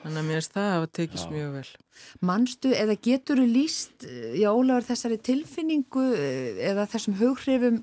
[0.00, 1.70] Þannig að mér finnst það að það tekist mjög vel.
[2.24, 4.06] Manstu eða getur þú líst,
[4.40, 7.82] já Ólaður, þessari tilfinningu eh, eða þessum hughrifum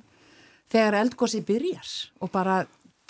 [0.74, 1.92] þegar eldgósi byrjar
[2.26, 2.58] og bara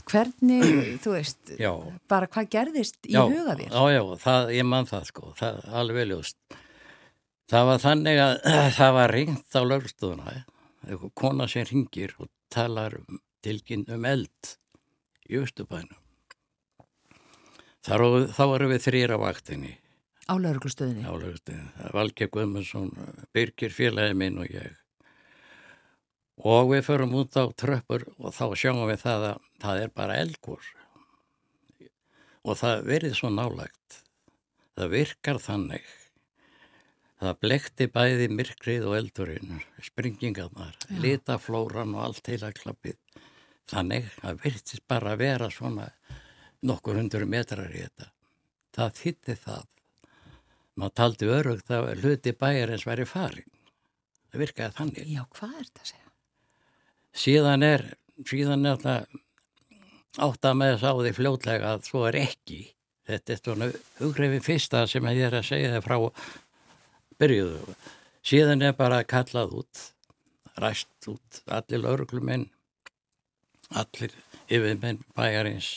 [0.08, 0.68] hvernig,
[1.04, 1.72] þú veist, já.
[2.12, 3.72] bara hvað gerðist í já, huga þér?
[3.72, 6.60] Já, já, það, ég mann það sko, það er alveg ljóst.
[7.48, 8.36] Það var þannig að
[8.82, 10.38] það var ringt á lögstofuna,
[10.84, 14.58] eitthvað kona sem ringir og talar um, tilkinn um eld
[15.30, 16.00] í Östubænum.
[17.88, 19.78] Þá varum við þrýra vaktinni.
[20.28, 21.08] Á lauruglustöðinni?
[21.08, 21.88] Á lauruglustöðinni.
[21.96, 22.92] Valgeir Guðmundsson,
[23.32, 24.76] Birgir félagi minn og ég
[26.38, 30.18] og við förum út á tröppur og þá sjáum við það að það er bara
[30.22, 30.66] elgur
[32.46, 34.04] og það verið svo nálagt
[34.78, 35.88] það virkar þannig
[37.18, 43.00] það blekti bæði myrkrið og eldurinn springingarnar, litaflóran og allt heila klappið
[43.68, 45.90] þannig að virtist bara að vera svona
[46.68, 48.12] nokkur hundur metrar í þetta.
[48.78, 49.68] Það þýtti það.
[50.78, 53.54] Maður taldi örugt að hluti bæjar eins væri farin
[54.28, 55.08] það virkaði þannig.
[55.10, 56.08] Já, hvað er þetta að segja?
[57.18, 57.84] síðan er
[58.28, 59.16] síðan er það
[60.28, 62.60] átt að á því fljótlega að svo er ekki.
[63.08, 63.68] Þetta er svona
[64.02, 65.98] hugreifin fyrsta sem ég er að segja það frá
[67.22, 67.78] byrjuðu.
[68.28, 69.84] Síðan er bara kallað út
[70.58, 72.48] ræst út allir lauruglumenn
[73.70, 74.14] allir
[74.48, 75.72] yfirmenn bæjarins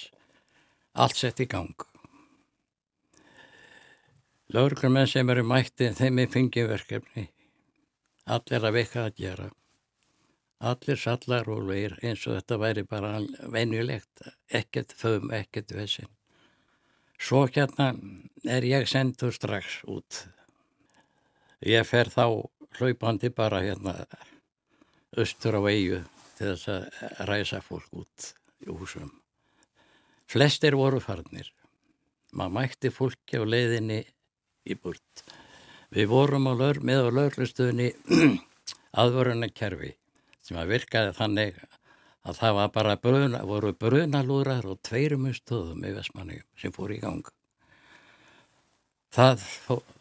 [0.94, 1.86] allt sett í gang
[4.54, 7.30] lauruglumenn sem eru mætti þeim er fengið verkefni
[8.26, 9.50] allir að vika að gera
[10.60, 13.14] allir sallar og leir eins og þetta væri bara
[13.52, 16.10] venjulegt, ekkert fögum, ekkert vesin.
[17.20, 17.94] Svo hérna
[18.44, 20.24] er ég sendur strax út.
[21.64, 22.44] Ég fer þá
[22.78, 23.96] hlaupandi bara hérna
[25.16, 26.04] austur á eigu
[26.40, 28.30] til þess að ræsa fólk út
[28.64, 29.10] í húsum.
[30.30, 31.50] Flestir voru farnir.
[32.32, 34.00] Maður mætti fólki á leiðinni
[34.64, 35.24] í burt.
[35.92, 37.90] Við vorum á lög, með á löglustöðinni
[39.02, 39.92] aðvöruna kerfi
[40.40, 41.60] sem að virkaði þannig
[42.24, 47.00] að það var bara bruna, voru brunalúrar og tveirum stöðum í Vestmanni sem fór í
[47.02, 47.26] gang.
[49.10, 49.44] Það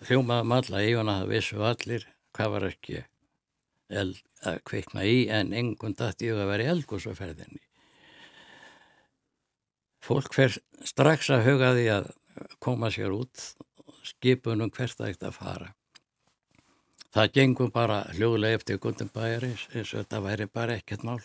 [0.08, 3.04] hljómaði um alla í og það vissu allir hvað var ekki
[3.90, 7.62] eld, að kvikna í en engun dætti að vera eldgóðsferðinni.
[10.06, 10.56] Fólk fer
[10.88, 12.08] strax að huga því að
[12.64, 13.44] koma sér út
[14.08, 15.70] skipunum hvert að ekkert að fara.
[17.10, 21.22] Það gengum bara hljóðlega eftir gundum bæjarins eins og þetta væri bara ekkert mál.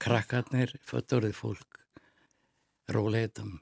[0.00, 1.80] Krakkarnir, fötturðið fólk,
[2.88, 3.58] róleitum.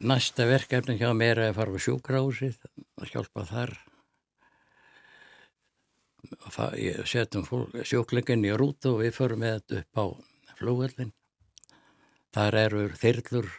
[0.00, 2.60] Næsta verkefni hjá mér er að fara á sjúkrahúsið
[3.02, 3.74] og hjálpa þar.
[7.06, 7.46] Setjum
[7.84, 10.04] sjúklingin í rútu og við förum með þetta upp á
[10.60, 11.12] flúvöldin.
[12.34, 13.50] Þar eru þyrlur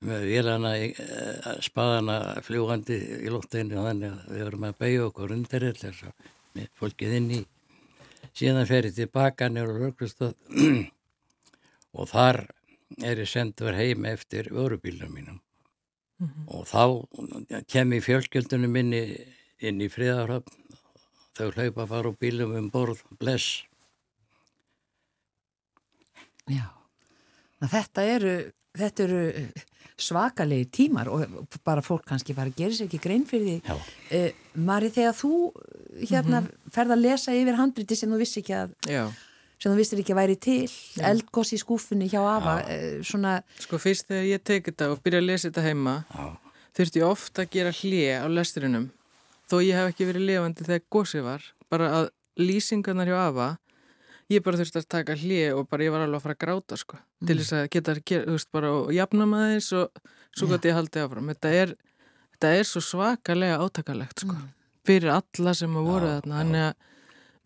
[0.00, 5.34] með vélana, eh, spaðana fljúandi í lóttinu og þannig að við vorum að beigja okkur
[5.36, 7.40] undir þess að fólkið inn í
[8.36, 10.34] síðan ferið tilbaka nýra röglustöð
[11.98, 12.46] og þar
[13.04, 15.40] er ég sendur heim eftir vörubílunum mínum
[16.18, 16.44] mm -hmm.
[16.48, 19.02] og þá kem ég fjölskyldunum minni
[19.60, 20.59] inn í fríðarhöfn
[21.40, 23.64] þau hlaupa fara úr bílum um borð bless.
[26.50, 26.66] Já,
[27.60, 28.34] þetta eru
[28.76, 29.22] þetta eru
[30.00, 31.24] svakalegi tímar og
[31.66, 33.74] bara fólk kannski var að gera sér ekki grein fyrir því.
[34.16, 34.28] Uh,
[34.66, 35.32] Mari þegar þú
[36.00, 36.70] hérna mm -hmm.
[36.74, 39.12] ferð að lesa yfir handriti sem þú vissi ekki að Já.
[39.58, 40.70] sem þú vissir ekki að væri til
[41.02, 43.42] eldgoss í skúfunni hjá Ava uh, svona...
[43.58, 46.36] Sko fyrst þegar ég teki þetta og byrja að lesa þetta heima Já.
[46.76, 48.90] þurfti ég ofta að gera hlið á lesturinnum
[49.50, 52.08] þó ég hef ekki verið lifandi þegar gósið var bara að
[52.40, 53.48] lýsingarnar hjá Ava
[54.30, 56.78] ég bara þurfti að taka hlið og bara ég var alveg að fara að gráta
[56.78, 57.26] sko mm.
[57.28, 60.04] til þess að geta, þú veist, bara og jafna maður þess og
[60.38, 61.32] svo gott ég haldið áfram.
[61.32, 61.74] Þetta er,
[62.36, 64.52] þetta er svo svakalega átakalegt sko, mm.
[64.86, 66.86] fyrir alla sem að voru þarna, þannig að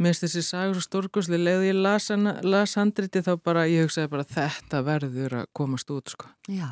[0.04, 2.10] minnst þessi sagur svo stórkosli leiði ég las,
[2.44, 6.28] las handriti þá bara ég hugsaði bara þetta verður að komast út sko.
[6.50, 6.68] Já.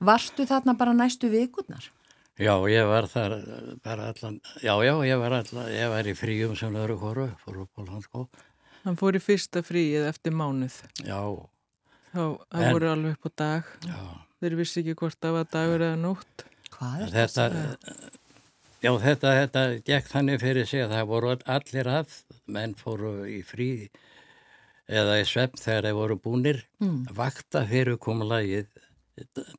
[0.00, 1.90] Varstu þarna bara næstu vikurnar?
[2.40, 3.34] Já, ég var þar
[3.84, 7.66] bara allan, já, já, ég var allan, ég var í fríum sem öðru hóru, fór
[7.66, 8.22] upp á landskó
[8.80, 10.78] Hann fór í fyrsta fríið eftir mánuð.
[11.04, 11.20] Já.
[12.14, 13.72] Þá en, voru alveg upp á dag.
[13.84, 14.00] Já.
[14.40, 16.44] Þeir vissi ekki hvort það var dagur eða nótt.
[16.72, 17.66] Hvað er þetta?
[18.80, 22.16] Já, þetta, þetta gekk þannig fyrir sig að það voru allir að,
[22.48, 23.70] menn fóru í frí
[24.88, 26.64] eða í svepp þegar þeir voru búnir.
[26.80, 27.02] Mm.
[27.20, 28.72] Vakta fyrir komulagið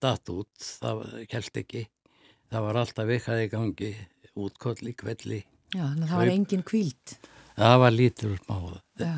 [0.01, 0.49] datt út,
[0.81, 1.85] það kelt ekki.
[2.51, 3.91] Það var alltaf ykkar í gangi,
[4.35, 5.43] útkoll í kvelli.
[5.71, 7.19] Já, þannig að það var engin kvíld
[7.61, 9.13] það var lítur máð ja.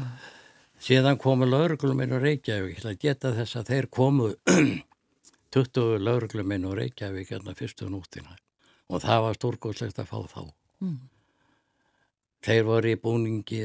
[0.81, 4.29] síðan komu laurugluminn og Reykjavík til að geta þess að þeir komu
[5.55, 8.37] 20 laurugluminn og Reykjavík hérna fyrstu núttina
[8.89, 10.41] og það var stórgóðslegt að fá þá
[10.83, 10.97] mm.
[12.47, 13.61] þeir voru í búningi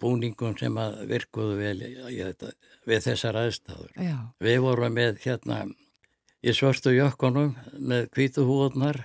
[0.00, 0.78] búningum sem
[1.10, 2.52] virkuðu vel þetta,
[2.86, 4.16] við þessar aðstæður Já.
[4.44, 5.64] við vorum með hérna
[6.46, 9.02] í svörstu jökkunum með kvítuhúðnar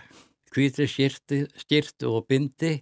[0.52, 2.74] hvítri skýrtu og bindi.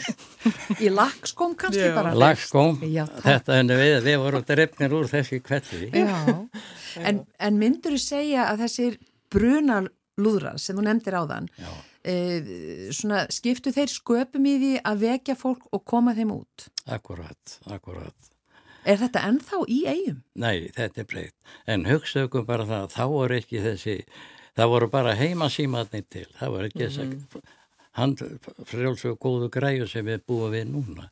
[0.84, 1.94] Í lagskóm kannski Já.
[1.96, 2.14] bara?
[2.18, 8.48] Lagskóm, þetta henni við við vorum drefnir úr þessi kvelli en, en myndur þú segja
[8.50, 8.98] að þessir
[9.32, 11.46] brunalúðrar sem þú nefndir á þann
[12.02, 12.16] e,
[12.94, 16.66] svona, skiptu þeir sköpum í því að vekja fólk og koma þeim út?
[16.90, 18.34] Akkurat, akkurat
[18.84, 20.22] Er þetta ennþá í eigum?
[20.38, 21.36] Nei, þetta er breytt.
[21.66, 23.96] En hugsaðum bara það að þá er ekki þessi
[24.58, 27.54] það voru bara heimasímatni til það var ekki þess mm að
[27.98, 31.08] handfrjálsög góðu græu sem við búum við núna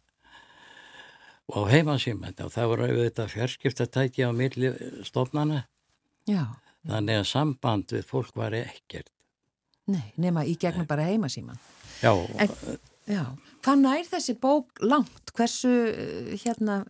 [1.51, 4.71] og heimasímatni og það voru auðvitað fjarskiptatæki á milli
[5.07, 5.65] stofnana
[6.31, 6.45] Já.
[6.87, 9.11] þannig að samband við fólk var ekkert
[9.91, 11.59] Nei, nema í gegnum bara heimasíman
[12.03, 12.55] Já, en,
[13.09, 13.25] já.
[13.65, 15.35] Hvað nær þessi bók langt?
[15.35, 15.73] Hversu
[16.45, 16.85] hérna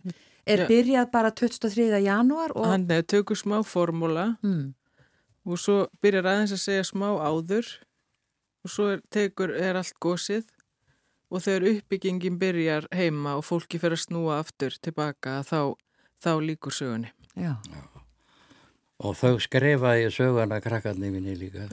[0.47, 1.87] er byrjað bara 23.
[2.03, 2.55] janúar?
[2.55, 2.65] Og...
[2.71, 4.73] Hann tökur smá formúla mm
[5.47, 7.67] og svo byrjar aðeins að segja smá áður
[8.65, 10.47] og svo er, tekur, er allt gósið
[11.31, 15.75] og þegar uppbyggingin byrjar heima og fólki fer að snúa aftur tilbaka þá,
[16.23, 17.13] þá líkur sögunni.
[17.35, 17.55] Já.
[17.71, 17.85] Já.
[19.05, 21.67] Og þau skrifaði söguna krakkarni minni líka,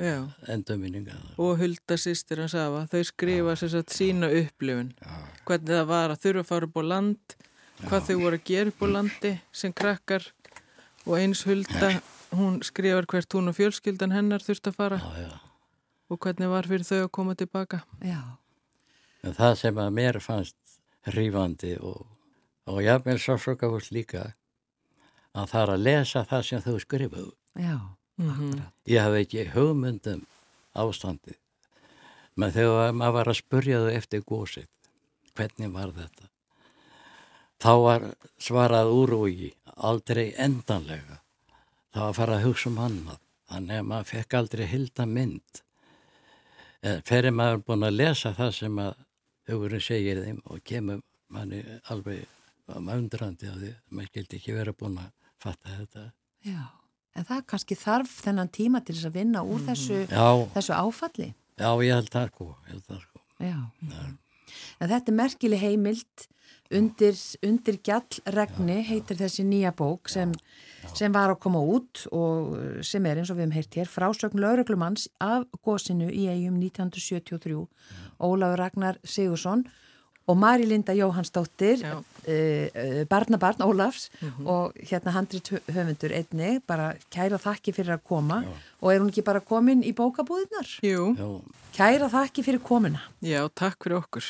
[0.52, 1.14] endurminninga.
[1.40, 5.14] Og Hulda sýstir hans afa, þau skrifa sér satt sína upplifun, Já.
[5.48, 7.36] hvernig það var að þurfa að fara upp á land,
[7.82, 10.28] hvað þau voru að gera upp á landi sem krakkar
[11.04, 11.90] og eins Hulda
[12.34, 14.98] hún skrifar hvert hún og fjölskyldan hennar þurft að fara.
[14.98, 15.34] Já, já.
[16.10, 17.82] og hvernig var fyrir þau að koma tilbaka?
[18.04, 18.20] Já.
[19.24, 22.04] Það sem að mér fannst hrífandi og,
[22.68, 24.32] og jáfnveil sásokafur líka
[25.34, 27.32] að það er að lesa það sem þau skrifuðu.
[27.54, 28.60] Mm -hmm.
[28.86, 30.26] Ég haf ekki hugmyndum
[30.74, 31.34] ástandi
[32.36, 34.68] menn þegar maður var að spurja þau eftir gósið
[35.34, 36.30] hvernig var þetta
[37.64, 38.08] þá var
[38.42, 41.20] svarað úrúi aldrei endanlega.
[41.94, 45.60] Var að fara að hugsa um annað þannig að maður fekk aldrei hilda mynd.
[47.08, 48.94] Ferir maður búin að lesa það sem að
[49.48, 51.00] hugurinn segir þeim og kemur
[51.32, 52.26] manni alveg
[52.84, 55.08] maundrandi á því maður skildi ekki vera búin að
[55.40, 56.04] fatta þetta.
[56.44, 56.60] Já,
[57.16, 59.66] en það kannski þarf þennan tíma til þess að vinna úr mm.
[59.70, 60.02] þessu,
[60.56, 61.30] þessu áfalli.
[61.60, 62.50] Já, ég held það sko,
[62.90, 63.24] það sko.
[63.44, 63.58] Já,
[63.94, 66.28] en þetta er merkili heimild
[66.72, 70.32] undir, undir gjallregni heitir þessi nýja bók sem,
[70.94, 74.42] sem var að koma út og sem er eins og við hefum heyrt hér frásögn
[74.42, 77.66] lauruglumanns af gósinu í eigum 1973
[78.24, 79.66] Ólafur Ragnar Sigursson
[80.24, 84.46] og Mari Linda Jóhannsdóttir uh, uh, barnabarn Ólafs mm -hmm.
[84.48, 88.48] og hérna handrit höfundur einni, bara kæra þakki fyrir að koma Já.
[88.80, 90.80] og er hún ekki bara komin í bókabúðinar?
[90.82, 91.42] Jú.
[91.76, 93.00] Kæra þakki fyrir komina.
[93.20, 94.24] Já, takk fyrir okkur.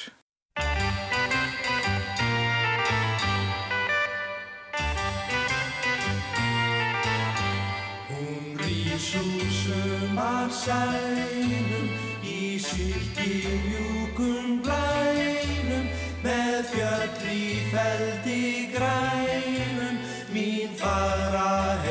[10.65, 11.89] Sælum
[12.23, 15.87] í sylki mjúkum blænum
[16.23, 17.43] með fjöll í
[17.73, 18.43] feldi
[18.75, 19.99] grænum
[20.35, 21.51] mín fara
[21.83, 21.84] heima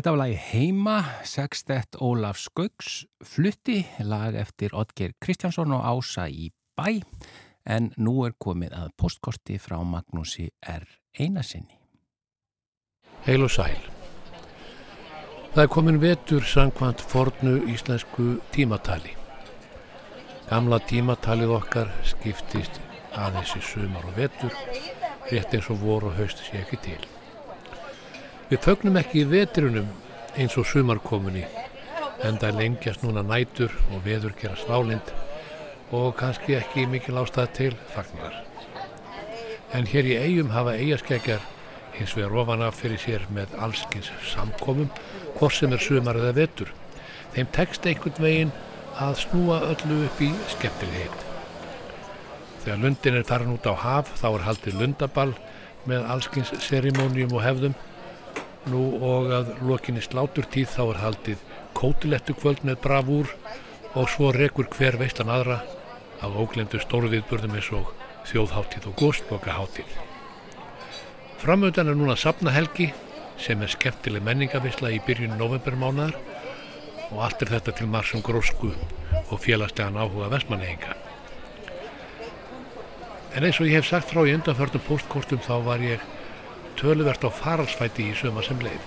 [0.00, 0.92] Þetta var lagi Heima,
[1.28, 7.02] sextett Ólaf Skauks, flutti, lag eftir Otger Kristjánsson og Ása í bæ,
[7.68, 10.88] en nú er komið að postkorti frá Magnúsi R.
[11.20, 11.76] Einasinni.
[13.28, 13.76] Heil og sæl.
[15.52, 19.12] Það er komin vetur sangkvæmt fornu íslensku tímatali.
[20.48, 22.80] Gamla tímatalið okkar skiptist
[23.12, 24.60] aðeins í sumar og vetur,
[25.28, 27.10] rétt eins og vor og haust sé ekki til.
[28.50, 29.90] Við fögnum ekki í veturunum
[30.34, 31.44] eins og sumarkomunni,
[32.26, 35.12] en það lengjast núna nætur og veður gerast válind
[35.94, 38.34] og kannski ekki mikil ástæð til fagnar.
[39.70, 41.44] En hér í eigum hafa eigaskeggjar
[41.94, 44.88] hins vegar ofan af fyrir sér með allskins samkomum,
[45.36, 46.72] hvort sem er sumar eða vetur.
[47.36, 48.50] Þeim tekst einhvern veginn
[48.98, 51.22] að snúa öllu upp í skemmtilegheit.
[52.64, 55.36] Þegar lundin er farin út á haf þá er haldið lundaball
[55.86, 57.78] með allskins serimónium og hefðum.
[58.68, 61.44] Nú og að lokinni sláturtíð þá er haldið
[61.78, 63.30] kótilettu kvöld með bravúr
[63.96, 65.62] og svo rekur hver veistan aðra
[66.20, 67.94] af óglemdu stórviðburðum eins og
[68.28, 69.94] þjóðháttíð og góstbókaháttíð.
[71.40, 72.90] Framöndan er núna safnahelgi
[73.40, 76.18] sem er skemmtileg menningavisla í byrjun novembermánaðar
[77.10, 78.74] og allt er þetta til marsum grósku
[79.30, 80.98] og félagslegan áhuga vestmannehinga.
[83.34, 86.04] En eins og ég hef sagt frá í undanförnum postkortum þá var ég
[86.78, 88.82] töluvert á faralsfæti í söma sem leið.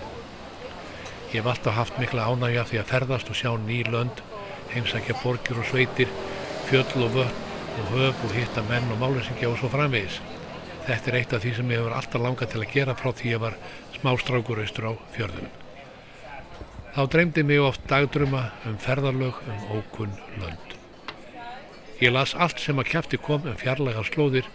[1.33, 4.21] Ég hef alltaf haft mikla ánægja því að ferðast og sjá ný lönd,
[4.73, 6.11] heimsækja borgir og sveitir,
[6.69, 7.41] fjöll og vötn
[7.73, 10.19] og höf og hitta menn og málinsingja og svo framvegis.
[10.85, 13.33] Þetta er eitt af því sem ég hefur alltaf langað til að gera frá því
[13.33, 13.57] ég var
[13.97, 15.59] smástrákur austur á fjörðunum.
[16.93, 20.75] Þá dreymdi mig oft dagdruma um ferðarlög um ókunn lönd.
[22.03, 24.49] Ég las allt sem að kæfti kom um fjarlægar slóðir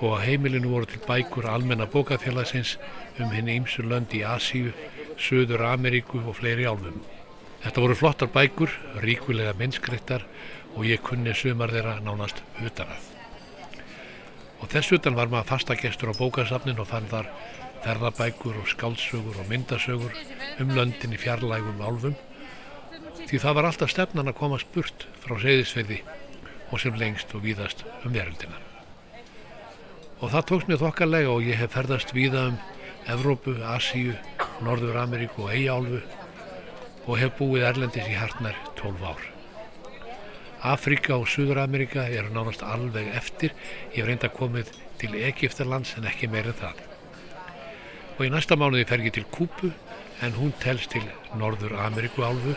[0.00, 2.76] og á heimilinu voru til bækur almenna bókafélagsins
[3.18, 4.72] um henni ímsu lönd í Asíu,
[5.16, 7.00] Suður Ameríku og fleiri álfum.
[7.64, 8.70] Þetta voru flottar bækur,
[9.00, 10.26] ríkulega minnskreittar
[10.76, 13.00] og ég kunni sumar þeirra nánast utanað.
[14.60, 17.32] Og þess utan var maður fastagestur á bókasafnin og fann þar
[17.86, 20.14] ferðabækur og skáldsögur og myndasögur
[20.60, 22.16] um löndin í fjarlægum álfum
[23.26, 26.00] því það var alltaf stefnan að komast burt frá seyðisfeyði
[26.70, 28.75] og sem lengst og víðast um veröldina.
[30.16, 32.54] Og það tókst mér þokkalega og ég hef ferðast víða um
[33.12, 34.14] Evrópu, Asíu,
[34.64, 35.98] Norður Ameríku og Eyjálfu
[37.06, 39.26] og hef búið Erlendis í hartnar 12 ár.
[40.66, 43.52] Afrika og Suður Ameríka eru nánast alveg eftir,
[43.92, 46.80] ég hef reynda komið til Egiptalands en ekki meir en það.
[48.16, 49.70] Og í næsta mánuði fer ég til Kúpu
[50.24, 51.04] en hún telst til
[51.36, 52.56] Norður Ameríku álfu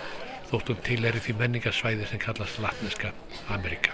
[0.50, 3.12] þótt hún til er í því menningasvæði sem kallast Latneska
[3.52, 3.92] Ameríka.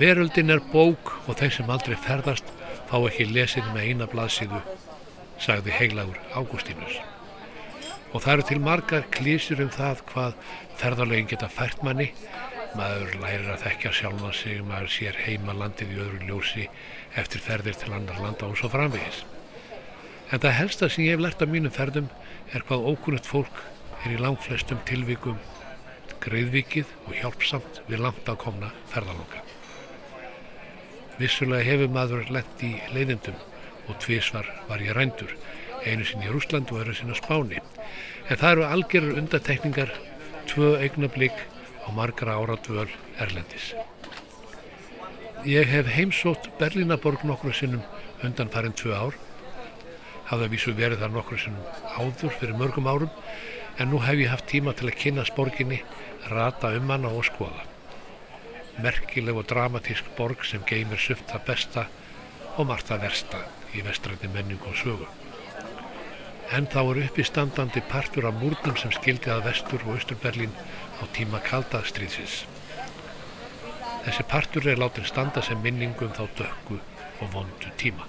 [0.00, 2.46] Veröldin er bók og þeir sem aldrei ferðast
[2.88, 4.60] fá ekki lesin með eina blaðsíðu,
[5.36, 6.94] sagði heilagur Ágústínus.
[8.14, 10.38] Og það eru til margar klísur um það hvað
[10.80, 12.08] ferðarlegin geta fært manni,
[12.80, 16.66] maður lærir að þekkja sjálfa sig, maður sér heima landið í öðru ljósi
[17.20, 19.20] eftir ferðir til annar landa og svo framvegis.
[20.32, 22.08] En það helsta sem ég hef lært af mínum ferðum
[22.54, 23.64] er hvað ókunnugt fólk
[24.00, 25.36] er í langflestum tilvikum
[26.24, 29.49] greiðvikið og hjálpsamt við langt að komna ferðaloka.
[31.20, 33.36] Vissulega hefur maður lent í leiðindum
[33.90, 35.34] og tvísvar var ég rændur,
[35.84, 37.60] einu sinni í Rúsland og öru sinni á Spáni.
[38.30, 39.92] En það eru algerur undatekningar,
[40.48, 41.42] tvö eignablík
[41.84, 42.88] og margra ára dvöl
[43.20, 43.74] Erlendis.
[45.44, 47.84] Ég hef heimsótt Berlínaborg nokkru sinnum
[48.24, 49.18] undan farin tvö ár.
[50.30, 51.68] Hafði að vísu verið þar nokkru sinnum
[52.00, 53.12] áður fyrir mörgum árum
[53.76, 55.82] en nú hef ég haft tíma til að kynna sporginni,
[56.32, 57.64] rata um hana og skoða.
[58.78, 61.86] Merkileg og dramatísk borg sem geymir sumt það besta
[62.56, 63.42] og margt það versta
[63.74, 65.08] í vestrætti menning og sögu.
[66.54, 70.54] En þá er uppistandandi partur af múrnum sem skildi að vestur og austur Berlín
[70.98, 72.44] á tíma kaldastriðsins.
[74.06, 76.80] Þessi partur er látin standa sem minningum þá dökku
[77.20, 78.06] og vondu tíma.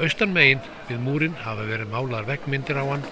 [0.00, 3.06] Austan megin við múrin hafa verið málar veggmyndir á hann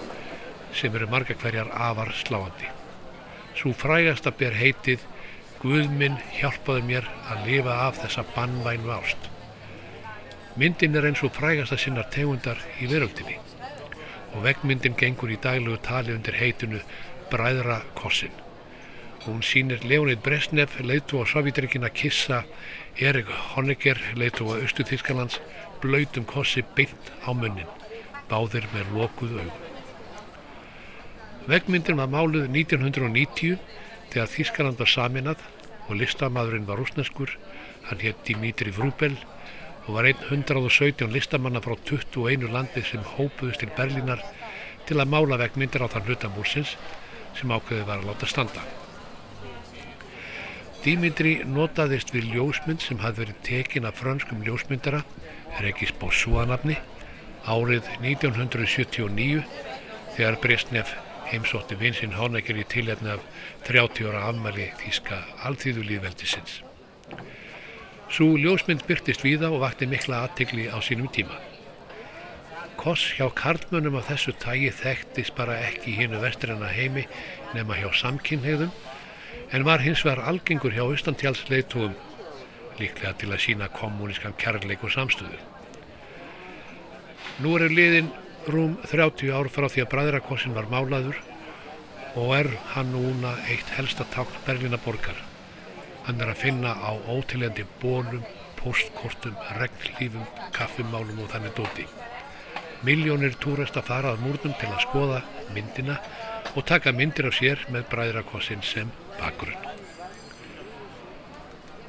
[0.73, 2.67] sem eru marga hverjar afar sláandi.
[3.55, 5.03] Svo frægasta ber heitið
[5.61, 9.27] Guðminn hjálpaði mér að lifa af þessa bannvæn vást.
[10.57, 13.35] Myndin er eins og frægasta sinnar tegundar í veröldinni
[14.31, 16.81] og veggmyndin gengur í daglegu tali undir heitinu
[17.29, 18.33] Bræðra Kossin.
[19.27, 22.41] Hún sýnir Leonid Brezhnev, leitu á Sovjetrikina Kissa,
[22.97, 25.37] Erik Honecker, leitu á Östu Þískalands,
[25.83, 27.69] blöytum kossi beint á munnin,
[28.31, 29.69] báðir með lokuð augum.
[31.45, 33.61] Veggmyndin var máluð 1990
[34.11, 35.43] þegar Þískaland var saminað
[35.87, 37.33] og listamadurinn var rúsneskur,
[37.87, 39.15] hann hétt Dimitri Vrubel
[39.87, 44.21] og var einn 117 listamanna frá 21 landi sem hópuðust til Berlínar
[44.87, 46.75] til að mála veggmyndir á þann hlutamúrsins
[47.39, 48.63] sem ákveðið var að láta standa.
[50.81, 55.03] Dimitri notaðist við ljósmynd sem hafði verið tekin af frönskum ljósmyndara,
[55.61, 56.79] Regis Bossúanafni,
[57.45, 59.43] árið 1979
[60.15, 60.95] þegar Brezhnev
[61.31, 63.23] heimsótti vinsinn Honecker í tilhefni af
[63.67, 66.59] 30 ára afmæli þýska alþýðulíðveldisins.
[68.11, 71.37] Svo ljósmynd byrtist víða og vakti mikla aðtikli á sínum tíma.
[72.81, 77.05] Koss hjá karlmönnum af þessu tægi þekktist bara ekki hínu vestræna heimi
[77.55, 78.73] nema hjá samkynhegðum
[79.51, 81.95] en var hins vegar algengur hjá austantjálsleitugum
[82.79, 85.39] líklega til að sína kommunískan kærleik og samstöðu.
[87.41, 88.11] Nú eru liðin
[88.47, 91.17] rúm 30 ár frá því að bræðrakossin var málaður
[92.19, 95.17] og er hann núna eitt helsta tákn Berlínaborgar.
[96.07, 98.23] Hann er að finna á ótilendi bólum,
[98.57, 100.25] postkortum, regnlífum,
[100.55, 101.85] kaffimálum og þannig dóti.
[102.81, 105.21] Miljónir túresta fara að múrnum til að skoða
[105.53, 105.99] myndina
[106.55, 108.89] og taka myndir af sér með bræðrakossin sem
[109.19, 109.69] bakgrunn.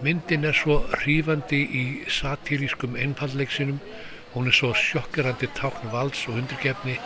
[0.03, 3.79] Myndin er svo hrífandi í satíriskum einfallleiksinum
[4.33, 6.97] Hún er svo sjokkerandi tákn valds og undirgefni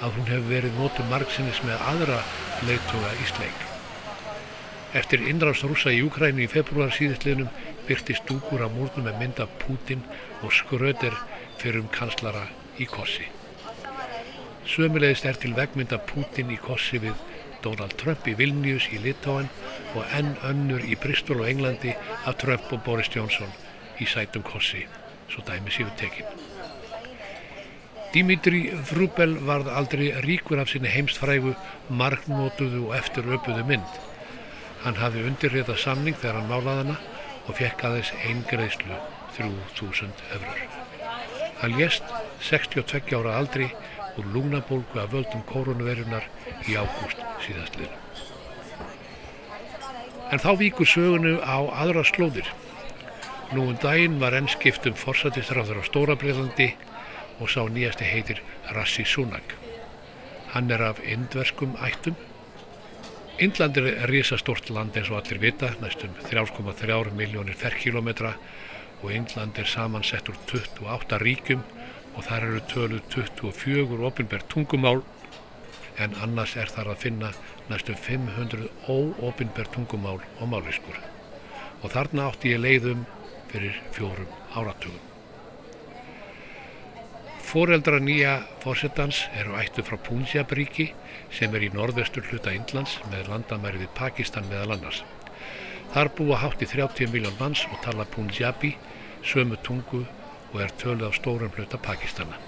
[0.00, 2.18] að hún hefur verið nótum margsinnis með aðra
[2.68, 3.64] leittóga í sleik.
[4.94, 7.50] Eftir innrást rúsa í Júkræni í februar síðistliðnum
[7.88, 10.04] byrtist dúkur á múrnum með mynda Putin
[10.42, 11.16] og skröder
[11.58, 12.46] fyrir um kanslara
[12.78, 13.26] í Kossi.
[14.64, 17.18] Sömulegist er til vegmynda Putin í Kossi við
[17.66, 19.50] Donald Trump í Vilnius í Litáen
[19.96, 23.50] og enn önnur í Bristol og Englandi af Trump og Boris Johnson
[24.00, 24.86] í sætum Kossi,
[25.32, 26.53] svo dæmi síðu tekinn.
[28.14, 31.56] Dimitri Vrubel varð aldrei ríkur af sinni heimstfrægu,
[31.90, 33.96] margnótuðu og eftir öpuðu mynd.
[34.84, 36.96] Hann hafði undirritað samning þegar hann málaði hana
[37.48, 39.00] og fekk aðeins eingreðslu
[39.34, 40.62] 3000 eurur.
[41.58, 42.14] Hann lést
[42.52, 43.72] 62 ára aldri
[44.14, 46.30] úr lúnabólgu af völdum koronavirunar
[46.70, 47.98] í ágúst síðastliðinu.
[50.30, 52.46] En þá víkur sögunu á aðra slóðir.
[53.50, 56.70] Nú um daginn var enn skiptum forsætistráður á Stóra-Breitlandi
[57.40, 58.42] og sá nýjasti heitir
[58.74, 59.54] Rassi Sunak.
[60.52, 62.16] Hann er af indverskum ættum.
[63.38, 68.34] Indland er risastort land eins og allir vita, næstum 3,3 miljónir ferrkilometra
[69.02, 71.64] og Indland er samansett úr 28 ríkjum
[72.14, 75.02] og þar eru tölu 24 ofinbært tungumál
[75.98, 77.32] en annars er þar að finna
[77.70, 81.00] næstum 500 óofinbært tungumál og máliskur.
[81.82, 83.04] Og þarna átti ég leiðum
[83.50, 85.13] fyrir fjórum áratugum.
[87.54, 90.88] Fóreldra nýja fórsetans eru ættu frá Punjab-ríki
[91.30, 95.04] sem er í norðvestur hluta Indlands með landamæri við Pakistan meðal annars.
[95.92, 98.72] Þar búa hátt í 30 miljón manns og tala Punjabi,
[99.22, 102.40] sömu tungu og er töluð á stórum hluta Pakistana.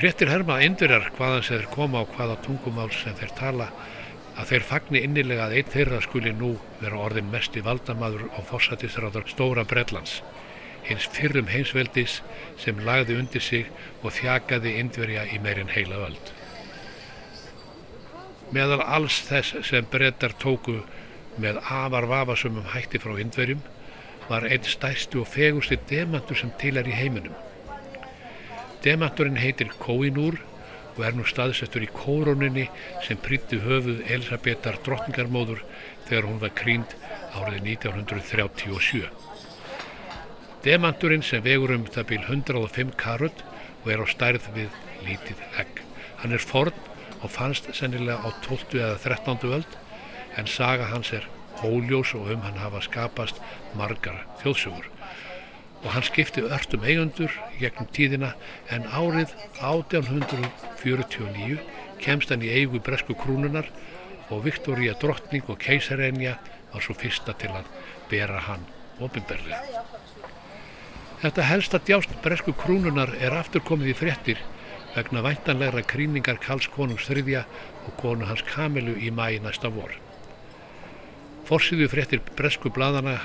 [0.00, 3.68] Fréttir herma indverjar hvaðan sem þeir koma á hvaða tungumál sem þeir tala
[4.32, 8.40] að þeir fagni innilega að einn þeirra skuli nú vera orðin mest í valdamaður á
[8.48, 10.22] fórsættisráður Stóra Bredlands
[10.88, 12.20] hins fyrrum heimsveldis
[12.60, 13.70] sem lagði undir sig
[14.02, 16.32] og þjakaði indverja í meirinn heila öld.
[18.54, 20.82] Meðal alls þess sem brettar tóku
[21.40, 23.62] með afar vafasumum hætti frá indverjum
[24.28, 27.34] var einn stærsti og fegusti demantur sem til er í heiminum.
[28.84, 30.38] Demanturinn heitir Koinúr
[30.94, 32.68] og er nú staðsettur í kóróninni
[33.06, 35.64] sem prýtti höfuð Elisabetar drottningarmóður
[36.06, 36.94] þegar hún var krýnd
[37.34, 39.33] árið 1937.
[40.64, 43.42] Demanturinn sem vegur um það bíl 105 karut
[43.82, 44.72] og er á stærð við
[45.04, 45.82] lítið egg.
[46.22, 46.72] Hann er forn
[47.20, 48.80] og fannst sennilega á 12.
[48.80, 49.44] eða 13.
[49.58, 49.68] öld
[50.40, 51.28] en saga hans er
[51.60, 53.36] óljós og um hann hafa skapast
[53.76, 54.88] margar þjóðsugur
[55.84, 57.28] og hann skipti örtum eigundur
[57.60, 58.32] gegnum tíðina
[58.72, 61.60] en árið 1849
[62.00, 63.68] kemst hann í eigu bresku krúnunar
[64.32, 66.40] og Viktoria drottning og keisarenja
[66.72, 67.68] var svo fyrsta til að
[68.08, 68.64] bera hann
[69.04, 69.60] ofinberlega.
[71.24, 74.40] Þetta helsta djást bresku krúnunar er aftur komið í fréttir
[74.92, 77.46] vegna væntanlegra krýningar Karls konungs þriðja
[77.88, 79.94] og konu hans Kamilu í mæi næsta vor.
[81.48, 83.16] Forsiðu fréttir bresku bladana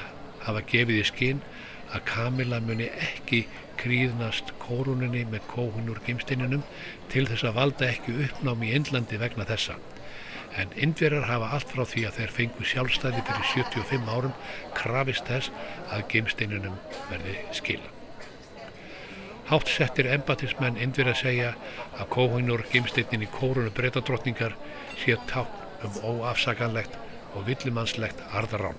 [0.45, 1.43] hafa gefið í skinn
[1.91, 3.41] að Kamila muni ekki
[3.83, 6.63] kríðnast kóruninni með kóhun úr gimsteininum
[7.11, 9.75] til þess að valda ekki uppnám í Indlandi vegna þessa.
[10.59, 14.35] En indverjar hafa allt frá því að þeir fengu sjálfstæði fyrir 75 árum
[14.77, 15.53] krafist þess
[15.93, 16.75] að gimsteininum
[17.11, 17.95] verði skila.
[19.49, 21.53] Hátt settir embatismenn indverja segja
[21.97, 24.53] að kóhun úr gimsteinin í kórunu breytadrottningar
[25.01, 26.97] sé tákn um óafsakanlegt
[27.33, 28.77] og villumannslegt arðarán.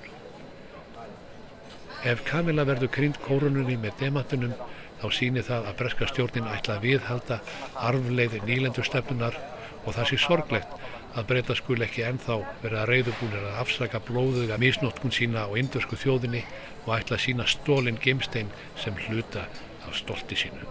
[2.07, 4.55] Ef Kamila verður krynd kórununni með demantunum
[5.01, 7.41] þá sýnir það að breska stjórnin ætla að viðhalda
[7.89, 9.37] arfleið nýlendurstefnunar
[9.85, 10.79] og það sé sorglegt
[11.19, 16.45] að breyta skul ekki ennþá verða reyðubúnir að afsaka blóðuga misnótkun sína á indversku þjóðinni
[16.87, 19.47] og ætla að sína stólinn gemstein sem hluta
[19.87, 20.69] af stolti sínu.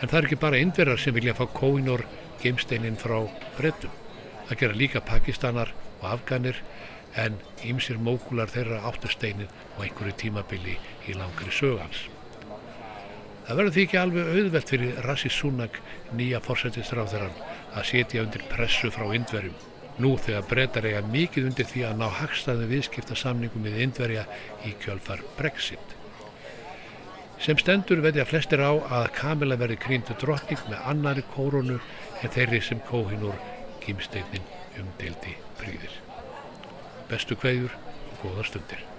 [0.00, 2.06] En það er ekki bara indverjar sem vilja fá kóinor
[2.42, 3.18] gemsteinin frá
[3.58, 3.92] breytum.
[4.48, 6.62] Það gera líka pakistanar og afganir
[7.18, 7.36] en
[7.66, 10.78] ýmsir mókular þeirra áttusteinin og einhverju tímabili
[11.10, 12.06] í langri sögans.
[13.46, 15.80] Það verður því ekki alveg auðvelt fyrir Rassi Sunak
[16.14, 17.34] nýja fórsættistráþarann
[17.74, 19.56] að setja undir pressu frá indverjum.
[20.00, 24.26] Nú þegar breytar eiga mikið undir því að ná hagstaðum viðskipta samningum við indverja
[24.64, 25.96] í kjölfar Brexit.
[27.40, 31.80] Sem stendur veðja flestir á að Kamila verði krýndu drottning með annari kórunu
[32.20, 33.36] en þeirri sem kóhinur
[33.84, 34.48] kýmsteinin
[34.80, 36.00] umdeildi príðir
[37.10, 38.89] bestu kveðjur og góðar stundir.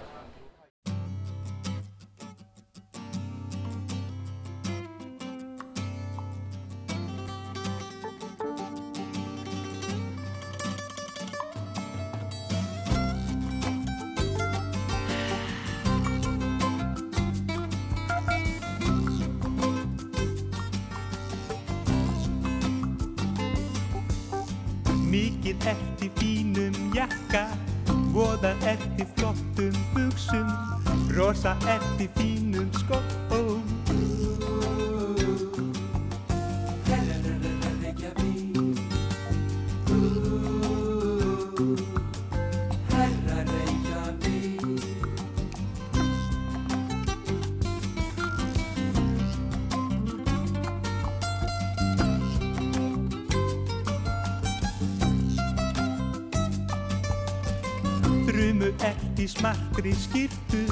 [59.31, 60.63] Smartri skýrtu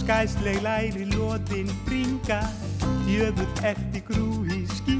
[0.00, 2.40] Skæsleg læri loðin bringa.
[3.08, 4.93] Jöfull eftir grúi skílu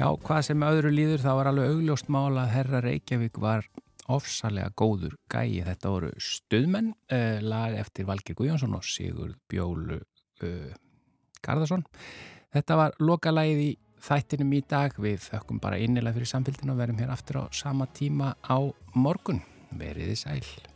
[0.00, 3.66] Já, hvað sem öðru líður þá var alveg augljóst mál að Herra Reykjavík var
[4.08, 5.60] ofsalega góður gæi.
[5.66, 10.72] Þetta voru Stuðmenn, uh, lag eftir Valgir Guðjónsson og Sigurd Bjólu uh,
[11.44, 11.84] Garðarsson.
[12.56, 13.68] Þetta var lokalægið í
[14.08, 14.96] þættinum í dag.
[14.96, 18.56] Við þökkum bara innilega fyrir samfélginu og verum hér aftur á sama tíma á
[18.96, 19.44] morgun.
[19.76, 20.69] Veriði sæl.